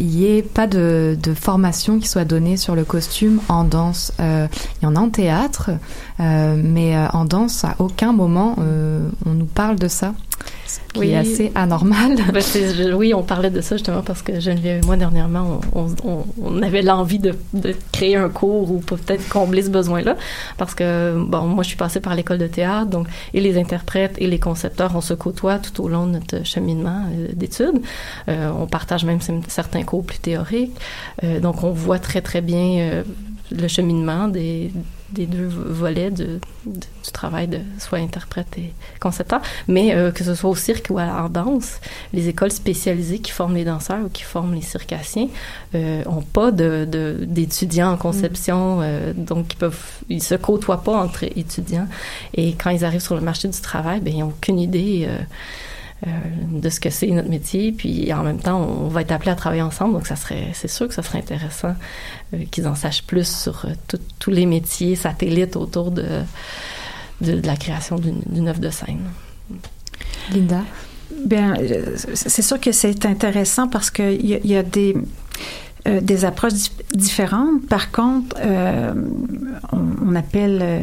[0.00, 4.12] il y ait pas de, de formation qui soit donnée sur le costume en danse.
[4.18, 5.70] Il y en a en théâtre,
[6.18, 10.12] mais en danse à aucun moment on nous parle de ça.
[10.66, 11.10] Ce qui Oui.
[11.10, 12.16] est assez anormal.
[12.32, 15.80] Ben, je- oui, on parlait de ça justement parce que Geneviève et moi, dernièrement, on,
[15.86, 20.16] on- on- on avait l'envie de, de créer un cours ou peut-être combler ce besoin-là.
[20.58, 24.14] Parce que, bon, moi, je suis passée par l'école de théâtre, donc, et les interprètes
[24.18, 27.80] et les concepteurs, on se côtoie tout au long de notre cheminement euh, d'études.
[28.28, 30.76] Euh, on partage même cer- certains cours plus théoriques.
[31.22, 33.02] Euh, donc, on voit très, très bien
[33.52, 34.72] le cheminement des,
[35.10, 36.72] des deux volets de, de-
[37.04, 40.98] du travail de soit interprète et concepteur, mais euh, que ce soit au cirque ou
[40.98, 41.80] à- en danse,
[42.12, 45.28] les écoles spécialisées qui forment les danseurs ou qui forment les circassiens
[45.74, 49.78] euh, ont pas de, de- d'étudiants en conception, euh, donc ils peuvent
[50.08, 51.86] ils se côtoient pas entre étudiants
[52.34, 55.06] et quand ils arrivent sur le marché du travail, ben ils n'ont aucune idée.
[55.08, 55.18] euh,
[56.04, 59.34] de ce que c'est notre métier, puis en même temps, on va être appelé à
[59.34, 61.74] travailler ensemble, donc ça serait, c'est sûr que ça serait intéressant
[62.34, 66.04] euh, qu'ils en sachent plus sur euh, tout- tous les métiers satellites autour de,
[67.22, 69.00] de, de la création d'une, œuvre de scène.
[70.32, 70.62] Linda?
[71.24, 74.94] Bien, euh, c'est sûr que c'est intéressant parce qu'il y, y a des,
[75.88, 77.66] euh, des approches dif- différentes.
[77.68, 78.92] Par contre, euh,
[79.72, 80.80] on, on appelle euh,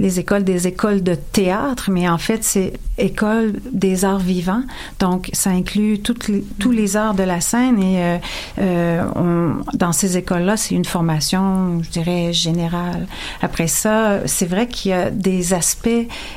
[0.00, 4.62] les écoles des écoles de théâtre, mais en fait, c'est école des arts vivants.
[4.98, 8.16] Donc, ça inclut tous les arts de la scène et euh,
[8.58, 13.06] euh, dans ces écoles-là, c'est une formation, je dirais, générale.
[13.42, 15.88] Après ça, c'est vrai qu'il y a des aspects,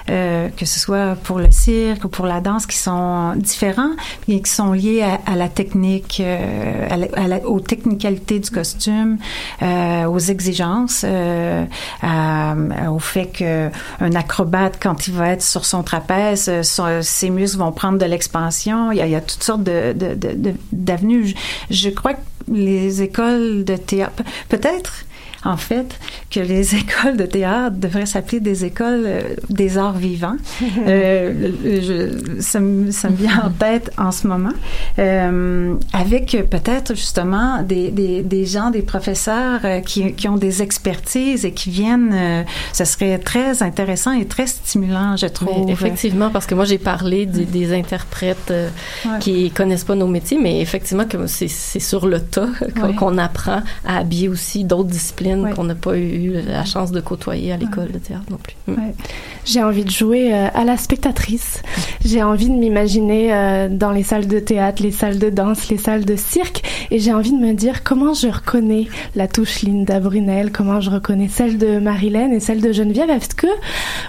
[0.09, 3.93] euh, que ce soit pour le cirque ou pour la danse, qui sont différents,
[4.27, 9.17] mais qui sont liés à, la technique, euh, à la- aux technicalités du costume,
[9.61, 13.52] aux exigences, au fait que
[13.99, 18.05] un acrobate, quand il va être sur son trapèze, euh, ses muscles vont prendre de
[18.05, 18.91] l'expansion.
[18.91, 19.63] Il y a, toutes sortes
[20.71, 21.33] d'avenues.
[21.69, 22.21] Je crois que
[22.51, 25.05] les écoles de théâtre, peut-être
[25.45, 25.99] en fait,
[26.31, 30.37] que les écoles de théâtre devraient s'appeler des écoles euh, des arts vivants.
[30.87, 34.51] Euh, je- ça, me, ça me vient en tête en ce moment,
[34.99, 40.61] Euh, avec peut-être justement des, des, des gens, des professeurs euh, qui, qui ont des
[40.61, 42.11] expertises et qui viennent.
[42.13, 42.43] euh,
[42.73, 45.69] ça serait très intéressant et très stimulant, je trouve.
[45.69, 48.69] Effectivement, parce que moi j'ai parlé des, des interprètes euh,
[49.05, 49.19] Ouais.
[49.19, 52.47] qui connaissent pas nos métiers, mais effectivement c'est sur le tas
[52.79, 52.95] qu'on Ouais.
[52.95, 55.51] qu'on apprend à habiller aussi d'autres disciplines Ouais.
[55.53, 58.55] qu'on n'a pas eu la chance de côtoyer à l'école de théâtre non plus.
[58.67, 58.91] Mm.
[59.45, 61.61] J'ai envie de jouer euh, à la spectatrice.
[62.05, 65.77] J'ai envie de m'imaginer euh, dans les salles de théâtre, les salles de danse, les
[65.77, 69.99] salles de cirque, et j'ai envie de me dire comment je reconnais la touche Linda
[69.99, 73.09] Brunel, comment je reconnais celle de Marilyn et celle de Geneviève.
[73.09, 73.47] Est-ce que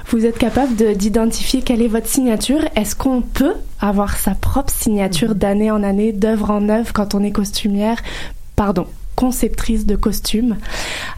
[0.08, 2.60] vous êtes capable de- d'identifier quelle est votre signature?
[2.76, 7.22] Est-ce qu'on peut avoir sa propre signature d'année en année, d'œuvre en œuvre quand on
[7.24, 7.98] est costumière?
[8.56, 10.56] Pardon conceptrice de costumes.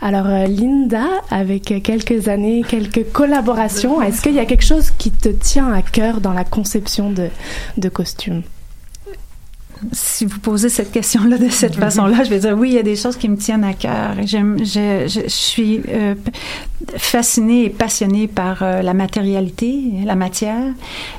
[0.00, 5.10] Alors euh, Linda, avec quelques années, quelques collaborations, est-ce qu'il y a quelque chose qui
[5.10, 7.28] te tient à cœur dans la conception de,
[7.76, 8.42] de costumes?
[9.92, 12.82] Si vous posez cette question-là de cette façon-là, je vais dire oui, il y a
[12.82, 14.14] des choses qui me tiennent à cœur.
[14.24, 16.14] Je, je, je suis euh,
[16.96, 20.72] fascinée et passionnée par euh, la matérialité, la matière.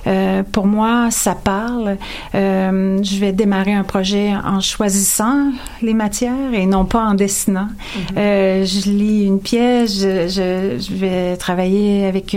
[0.05, 1.97] Euh, pour moi, ça parle.
[2.33, 5.51] Je vais démarrer un projet en choisissant
[5.81, 7.67] les matières et non pas en dessinant.
[8.17, 12.35] Euh, je lis une pièce, je, vais travailler avec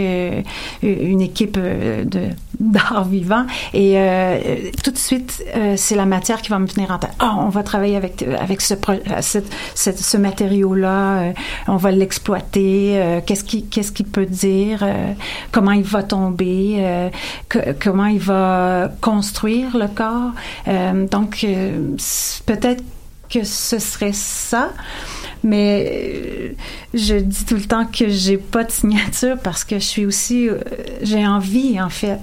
[0.82, 2.28] une équipe de
[2.60, 4.38] d'art vivant et euh,
[4.84, 7.10] tout de suite euh, c'est la matière qui va me venir en tête.
[7.18, 11.32] Ah, on va travailler avec avec ce euh, cette- cette- ce matériau là,
[11.68, 12.92] on va l'exploiter.
[13.00, 15.12] euh, qu'est-ce qui qu'est-ce qu'il peut dire, euh,
[15.52, 17.08] comment il va tomber, euh,
[17.48, 20.32] que- comment il va construire le corps.
[20.68, 21.96] Euh, donc euh,
[22.46, 22.84] peut-être
[23.32, 24.70] que ce serait ça.
[25.42, 26.48] Mais euh,
[26.92, 30.48] je dis tout le temps que j'ai pas de signature parce que je suis aussi,
[30.48, 30.58] euh,
[31.02, 32.18] j'ai envie en fait.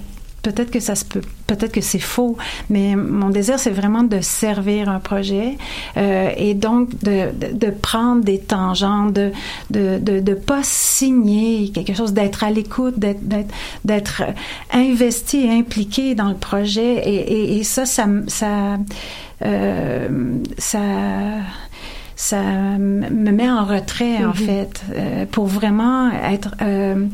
[0.48, 2.38] Peut-être que ça se peut, peut-être que c'est faux,
[2.70, 5.58] mais mon désir c'est vraiment de servir un projet
[5.98, 9.30] euh, et donc de, de, prendre des tangents, de
[9.68, 12.94] de de, de pas signer quelque chose, d'être à l'écoute,
[13.84, 14.22] d'être
[14.72, 18.78] investi et impliqué dans le projet et, et, et ça ça ça
[19.44, 20.08] euh,
[20.56, 20.80] ça
[22.20, 24.34] ça me met en retrait en Mhm.
[24.34, 27.06] fait euh, pour vraiment être euh,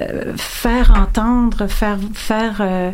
[0.00, 2.92] euh, faire entendre faire faire euh,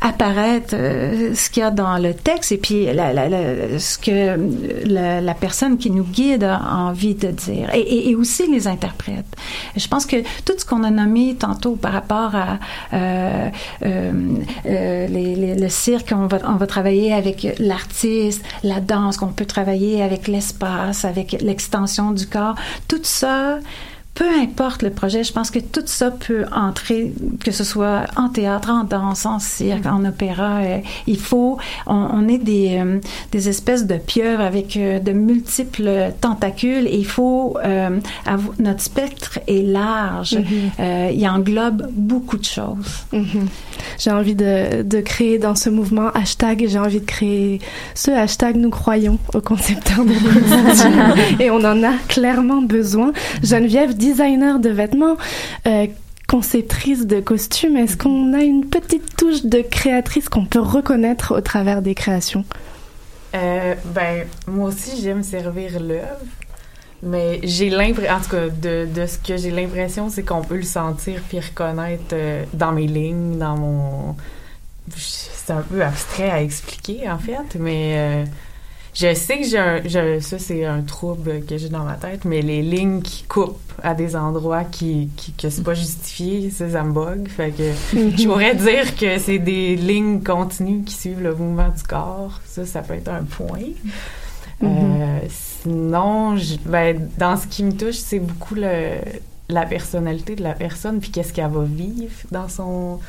[0.00, 3.98] apparaître euh, ce qu'il y a dans le texte et puis la, la, la- ce
[3.98, 4.38] que
[4.86, 7.72] la, personne qui nous guide a envie de dire.
[7.74, 9.26] Et, et, et aussi les interprètes.
[9.76, 12.58] Je pense que tout ce qu'on a nommé tantôt par rapport à
[12.94, 13.48] euh,
[13.84, 14.12] euh,
[14.66, 19.28] euh, les, les- le cirque on va on va travailler avec l'artiste la danse qu'on
[19.28, 22.54] peut travailler avec l'espace avec l'extension du corps.
[22.88, 23.58] Tout ça
[24.14, 27.12] peu importe le projet, je pense que tout ça peut entrer,
[27.42, 30.58] que ce soit en théâtre, en danse, en cirque, en opéra.
[30.58, 32.98] euh, il faut, on, on est des, euh,
[33.32, 37.56] des espèces de pieuvres avec euh, de multiples tentacules et il faut,
[38.58, 40.36] notre spectre est large.
[40.80, 43.04] Euh, il englobe beaucoup de choses.
[43.12, 43.48] Mhm.
[43.98, 47.60] J'ai envie de, de créer dans ce mouvement hashtag, j'ai envie de créer
[47.94, 53.12] ce hashtag nous croyons aux concepteurs de et on en a clairement besoin.
[53.42, 55.16] Geneviève, designer de vêtements,
[55.66, 55.86] euh,
[56.26, 61.40] conceptrice de costumes, est-ce qu'on a une petite touche de créatrice qu'on peut reconnaître au
[61.40, 62.44] travers des créations?
[63.34, 66.26] Euh, ben, moi aussi, j'aime servir l'œuvre.
[67.02, 70.62] Mais j'ai l'impression, en tout cas, de, ce que j'ai l'impression, c'est qu'on peut le
[70.62, 74.16] sentir puis reconnaître euh, dans mes lignes, dans mon.
[74.96, 78.24] C'est un peu abstrait à expliquer, en fait, mais euh,
[79.00, 79.80] je sais que j'ai un.
[79.84, 83.58] je- ça, c'est un trouble que j'ai dans ma tête, mais les lignes qui coupent
[83.82, 87.28] à des endroits qui, qui que c'est pas justifié, ça, ça me bug.
[87.28, 88.18] Fait que Mhm.
[88.18, 92.40] je pourrais dire que c'est des lignes continues qui suivent le mouvement du corps.
[92.46, 93.58] Ça, ça peut être un point.
[94.62, 98.96] Euh, sinon, je- ben, dans ce qui me touche, c'est beaucoup le,
[99.48, 103.00] la personnalité de la personne, puis qu'est-ce qu'elle va vivre dans son...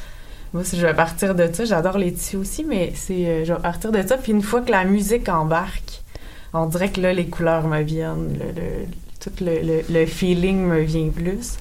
[0.53, 1.63] Moi, si je vais partir de ça.
[1.65, 4.17] J'adore les tissus aussi, mais c'est euh, je vais partir de ça.
[4.17, 6.01] Puis une fois que la musique embarque,
[6.53, 8.85] on dirait que là, les couleurs me viennent, le, le-
[9.19, 11.57] tout le, le, le feeling me vient plus.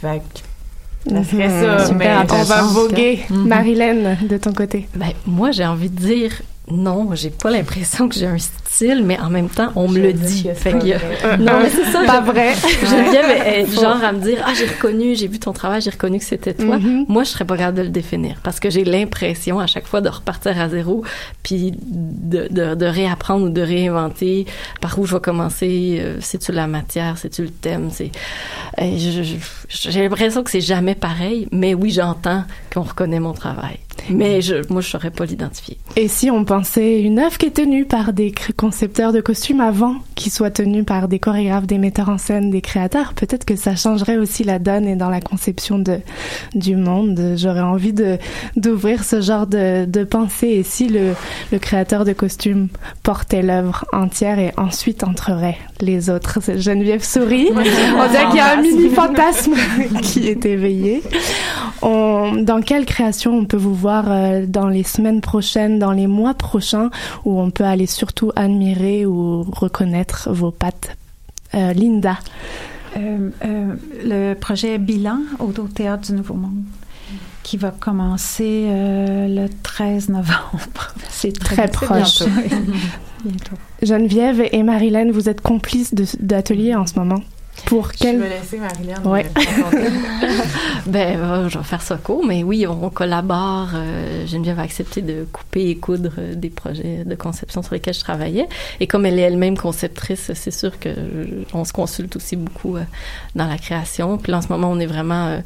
[0.00, 1.78] Fait que ça serait Mhm.
[1.86, 1.94] ça.
[1.94, 3.20] Mais on va voguer.
[3.30, 4.88] Marilyn, de ton côté.
[4.94, 8.60] Ben, moi, j'ai envie de dire non, j'ai pas l'impression que j'ai un style,
[9.04, 10.46] mais en même temps, on me le dit.
[10.54, 12.02] Fait qu'il y a- Euh, Non, mais c'est ça.
[12.04, 12.54] Pas je- vrai.
[12.82, 13.80] Geneviève est Faux.
[13.82, 16.54] genre à me dire Ah, j'ai reconnu, j'ai vu ton travail, j'ai reconnu que c'était
[16.54, 16.78] toi.
[16.78, 17.06] Mhm.
[17.08, 20.00] Moi, je serais pas capable de le définir parce que j'ai l'impression à chaque fois
[20.00, 21.02] de repartir à zéro
[21.42, 24.46] puis de, de, de réapprendre ou de réinventer
[24.80, 25.98] par où je vais commencer.
[26.00, 27.90] euh, C'est-tu la matière, c'est-tu le thème?
[27.92, 28.10] C'est,
[28.80, 33.78] euh, je- j'ai l'impression que c'est jamais pareil, mais oui, j'entends qu'on reconnaît mon travail.
[34.10, 35.76] Mais je, moi, je saurais pas l'identifier.
[35.96, 38.30] Et si on pensait une œuvre qui est tenue par des
[38.72, 42.60] concepteurs de costumes avant qu'il soit tenu par des chorégraphes, des metteurs en scène, des
[42.60, 46.00] créateurs, peut-être que ça changerait aussi la donne et dans la conception de
[46.54, 47.32] du monde.
[47.36, 48.18] J'aurais envie de
[48.56, 51.14] d'ouvrir ce genre de, de pensée et si le,
[51.50, 52.68] le créateur de costumes
[53.02, 56.38] portait l'œuvre entière et ensuite entrerait les autres?
[56.58, 57.48] Geneviève sourit.
[57.50, 57.62] On
[58.10, 59.54] dirait qu'il y a un mini fantasme
[60.02, 61.02] qui est éveillé.
[61.80, 66.06] On- dans quelle création on peut vous voir euh, dans les semaines prochaines, dans les
[66.06, 66.90] mois prochains,
[67.24, 68.57] où on peut aller surtout admirer
[69.06, 70.96] ou reconnaître vos pattes
[71.54, 72.18] Euh, Linda.
[72.96, 73.74] Euh, euh,
[74.04, 76.62] le projet Bilan au, Théâtre du Nouveau Monde
[77.42, 80.94] qui va commencer le 13 novembre.
[81.08, 82.22] C'est très, proche.
[83.24, 83.56] Bientôt.
[83.82, 87.22] Geneviève et Marilyn, vous êtes complices de- d'atelier en ce moment.
[87.64, 88.18] Pour Je quel...
[88.20, 89.02] vais laisser Marilyn.
[89.04, 89.26] Ouais.
[89.36, 89.90] euh.
[90.86, 93.68] Ben, euh, je vais faire ça court, mais oui, on collabore.
[93.74, 98.00] Euh, Geneviève a accepté de couper et coudre des projets de conception sur lesquels je
[98.00, 98.48] travaillais.
[98.80, 100.88] Et comme elle est elle-même conceptrice, c'est sûr que
[101.52, 102.76] on se consulte aussi beaucoup
[103.34, 104.16] dans la création.
[104.18, 105.38] Puis là, en ce moment, on est vraiment euh,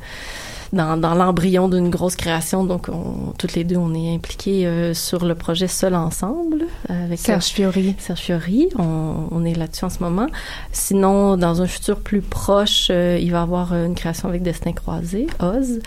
[0.73, 2.65] dans, dans l'embryon d'une grosse création.
[2.65, 7.19] Donc, on, toutes les deux, on est impliqués euh, sur le projet Seul Ensemble avec
[7.19, 7.95] Serge Fiori.
[7.99, 10.27] Serge Fiori, on, on est là-dessus en ce moment.
[10.73, 14.43] Sinon, dans un futur plus proche, euh, il va y avoir euh, une création avec
[14.43, 15.81] Destin Croisé, Oz.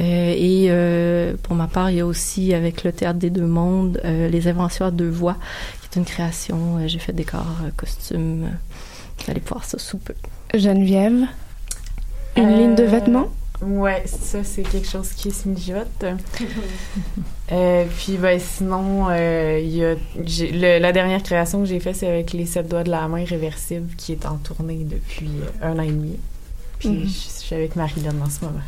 [0.00, 3.46] Euh, et euh, pour ma part, il y a aussi avec le Théâtre des Deux
[3.46, 5.36] Mondes, euh, Les Inventions à deux voix,
[5.82, 6.78] qui est une création.
[6.78, 8.46] euh, J'ai fait décor, euh, costume.
[9.18, 10.14] Vous allez voir ça sous peu.
[10.54, 11.26] Geneviève,
[12.36, 13.26] une Euh, ligne de vêtements?
[13.62, 16.04] Ouais, ça, c'est quelque chose qui se mijote.
[17.50, 19.94] Euh, puis, ben, sinon, euh, y a,
[20.24, 23.06] j'ai- le- la dernière création que j'ai faite, c'est avec les sept doigts de la
[23.08, 25.28] main réversible qui est en tournée depuis
[25.60, 26.16] un an et demi.
[26.78, 27.02] Puis, Mhm.
[27.04, 28.60] je, je suis avec Marilyn en ce moment.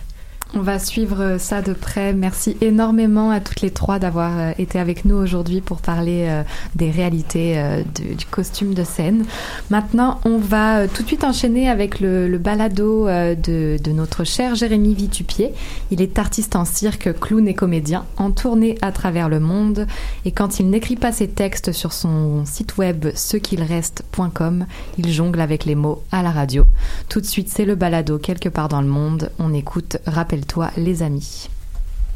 [0.57, 2.13] On va suivre ça de près.
[2.13, 6.45] Merci énormément à toutes les trois d'avoir euh, été avec nous aujourd'hui pour parler euh,
[6.77, 9.25] des réalités euh, du costume de scène.
[9.71, 15.53] Maintenant, on va tout de suite enchaîner avec le, balado de, notre cher Jérémy Vitupier.
[15.91, 19.89] Il est artiste en cirque, clown et comédien, en tournée à travers le monde.
[20.25, 24.67] Et quand il n'écrit pas ses textes sur son site web cequ'ilreste.com,
[24.99, 26.65] il jongle avec les mots à la radio.
[27.09, 29.31] Tout de suite, c'est le balado quelque part dans le monde.
[29.41, 29.99] On écoute
[30.45, 31.49] Rappelle-toi les amis.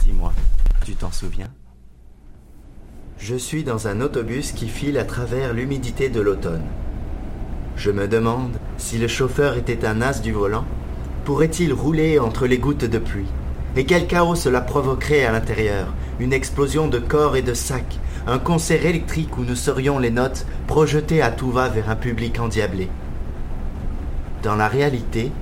[0.05, 0.33] Dis-moi,
[0.85, 1.49] tu t'en souviens?
[3.17, 6.65] Je suis dans un autobus qui file à travers l'humidité de l'automne.
[7.77, 10.67] Je me demande si le chauffeur était un as du volant,
[11.25, 13.29] pourrait-il rouler entre les gouttes de pluie?
[13.77, 15.95] Et quel chaos cela provoquerait à l'intérieur?
[16.21, 20.45] Une explosion de corps et de sacs, un concert électrique où nous serions les notes
[20.67, 22.91] projetées à tout va vers un public endiablé?
[24.43, 25.33] Dans la réalité,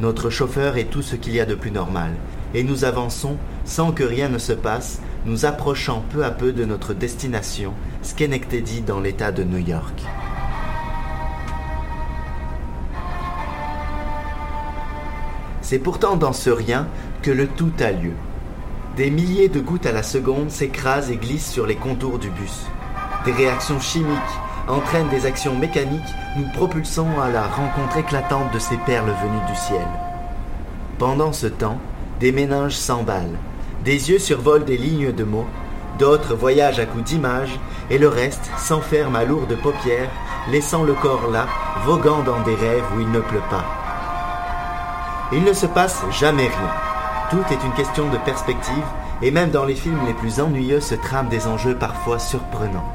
[0.00, 2.10] notre chauffeur est tout ce qu'il y a de plus normal,
[2.54, 6.64] et nous avançons sans que rien ne se passe, nous approchant peu à peu de
[6.64, 7.72] notre destination,
[8.02, 10.02] Schenectady dans l'État de New York.
[15.62, 16.86] C'est pourtant dans ce rien
[17.22, 18.12] que le tout a lieu.
[18.96, 22.66] Des milliers de gouttes à la seconde s'écrasent et glissent sur les contours du bus.
[23.24, 24.10] Des réactions chimiques
[24.68, 26.02] entraînent des actions mécaniques,
[26.36, 29.86] nous propulsant à la rencontre éclatante de ces perles venues du ciel.
[30.98, 31.78] Pendant ce temps,
[32.20, 33.38] des méninges s'emballent,
[33.84, 35.46] des yeux survolent des lignes de mots,
[35.98, 37.58] d'autres voyagent à coups d'images,
[37.90, 40.10] et le reste s'enferme à lourdes paupières,
[40.50, 41.46] laissant le corps là,
[41.84, 43.64] voguant dans des rêves où il ne pleut pas.
[45.32, 46.70] Il ne se passe jamais rien.
[47.30, 48.84] Tout est une question de perspective,
[49.22, 52.92] et même dans les films les plus ennuyeux se trament des enjeux parfois surprenants.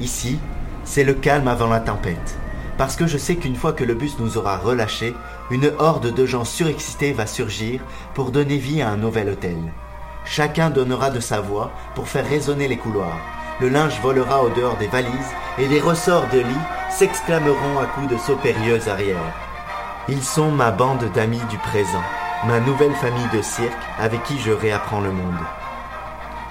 [0.00, 0.38] Ici,
[0.84, 2.36] c'est le calme avant la tempête,
[2.80, 5.14] parce que je sais qu'une fois que le bus nous aura relâchés,
[5.50, 7.78] une horde de gens surexcités va surgir
[8.14, 9.58] pour donner vie à un nouvel hôtel.
[10.24, 13.20] Chacun donnera de sa voix pour faire résonner les couloirs.
[13.60, 15.12] Le linge volera au dehors des valises
[15.58, 19.34] et les ressorts de lit s'exclameront à coups de sauts périlleux arrière.
[20.08, 22.02] Ils sont ma bande d'amis du présent,
[22.46, 25.44] ma nouvelle famille de cirque avec qui je réapprends le monde.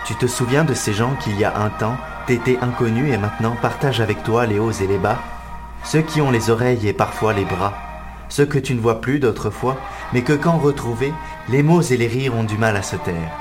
[0.06, 1.98] Tu te souviens de ces gens qui, il y a un temps,
[2.28, 5.18] t'étaient inconnus et maintenant partagent avec toi les hauts et les bas?
[5.84, 7.74] Ceux qui ont les oreilles et parfois les bras.
[8.30, 9.78] Ceux que tu ne vois plus d'autrefois,
[10.14, 11.14] mais que quand retrouvés,
[11.50, 13.32] les mots et les rires ont du mal à se taire.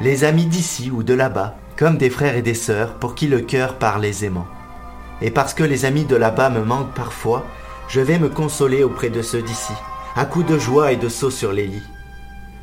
[0.00, 3.40] Les amis d'ici ou de là-bas, comme des frères et des sœurs pour qui le
[3.40, 4.46] cœur parle aisément.
[5.20, 7.46] Et parce que les amis de là-bas me manquent parfois,
[7.88, 9.74] je vais me consoler auprès de ceux d'ici,
[10.16, 11.82] à coups de joie et de sauts sur les lits.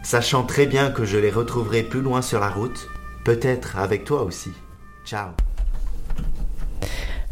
[0.01, 2.87] Sachant très bien que je les retrouverai plus loin sur la route,
[3.25, 4.53] peut-être avec toi aussi.
[5.05, 5.29] Ciao.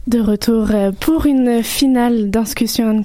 [0.07, 3.03] De retour euh, pour une finale d'inscussion.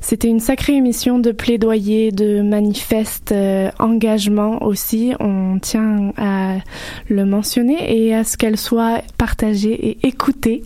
[0.00, 5.12] C'était une sacrée émission de plaidoyer, de manifeste, euh, engagement aussi.
[5.18, 6.58] On tient à
[7.08, 10.62] le mentionner et à ce qu'elle soit partagée et écoutée.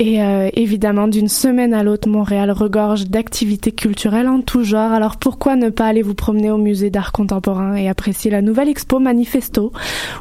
[0.00, 4.92] Et euh, évidemment, d'une semaine à l'autre, Montréal regorge d'activités culturelles en tout genre.
[4.92, 8.70] Alors pourquoi ne pas aller vous promener au musée d'art contemporain et apprécier la nouvelle
[8.70, 9.72] expo Manifesto,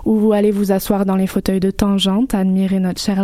[0.04, 3.24] où vous allez vous asseoir dans les fauteuils de tangente, admirer notre cher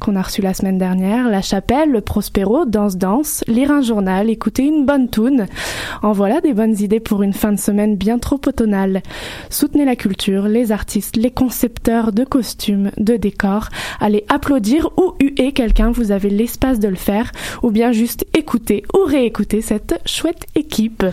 [0.00, 4.64] Qu'on a reçu la semaine dernière, la chapelle, le Prospero, danse-danse, lire un journal, écouter
[4.64, 5.46] une bonne tune.
[6.02, 9.02] En voilà des bonnes idées pour une fin de semaine bien trop automnale.
[9.50, 13.68] Soutenez la culture, les artistes, les concepteurs de costumes, de décors.
[14.00, 17.32] Allez applaudir ou huer quelqu'un, vous avez l'espace de le faire,
[17.62, 21.04] ou bien juste écouter ou réécouter cette chouette équipe.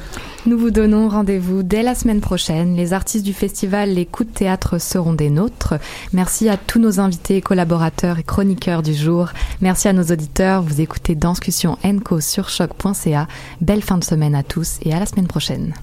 [0.45, 2.75] Nous vous donnons rendez-vous dès la semaine prochaine.
[2.75, 5.73] Les artistes du festival Les Coups de théâtre seront des nôtres.
[6.13, 9.29] Merci à tous nos invités, collaborateurs et chroniqueurs du jour.
[9.61, 10.61] Merci à nos auditeurs.
[10.61, 13.27] Vous écoutez Danscussion Enco sur choc.ca.
[13.61, 15.73] Belle fin de semaine à tous et à la semaine prochaine.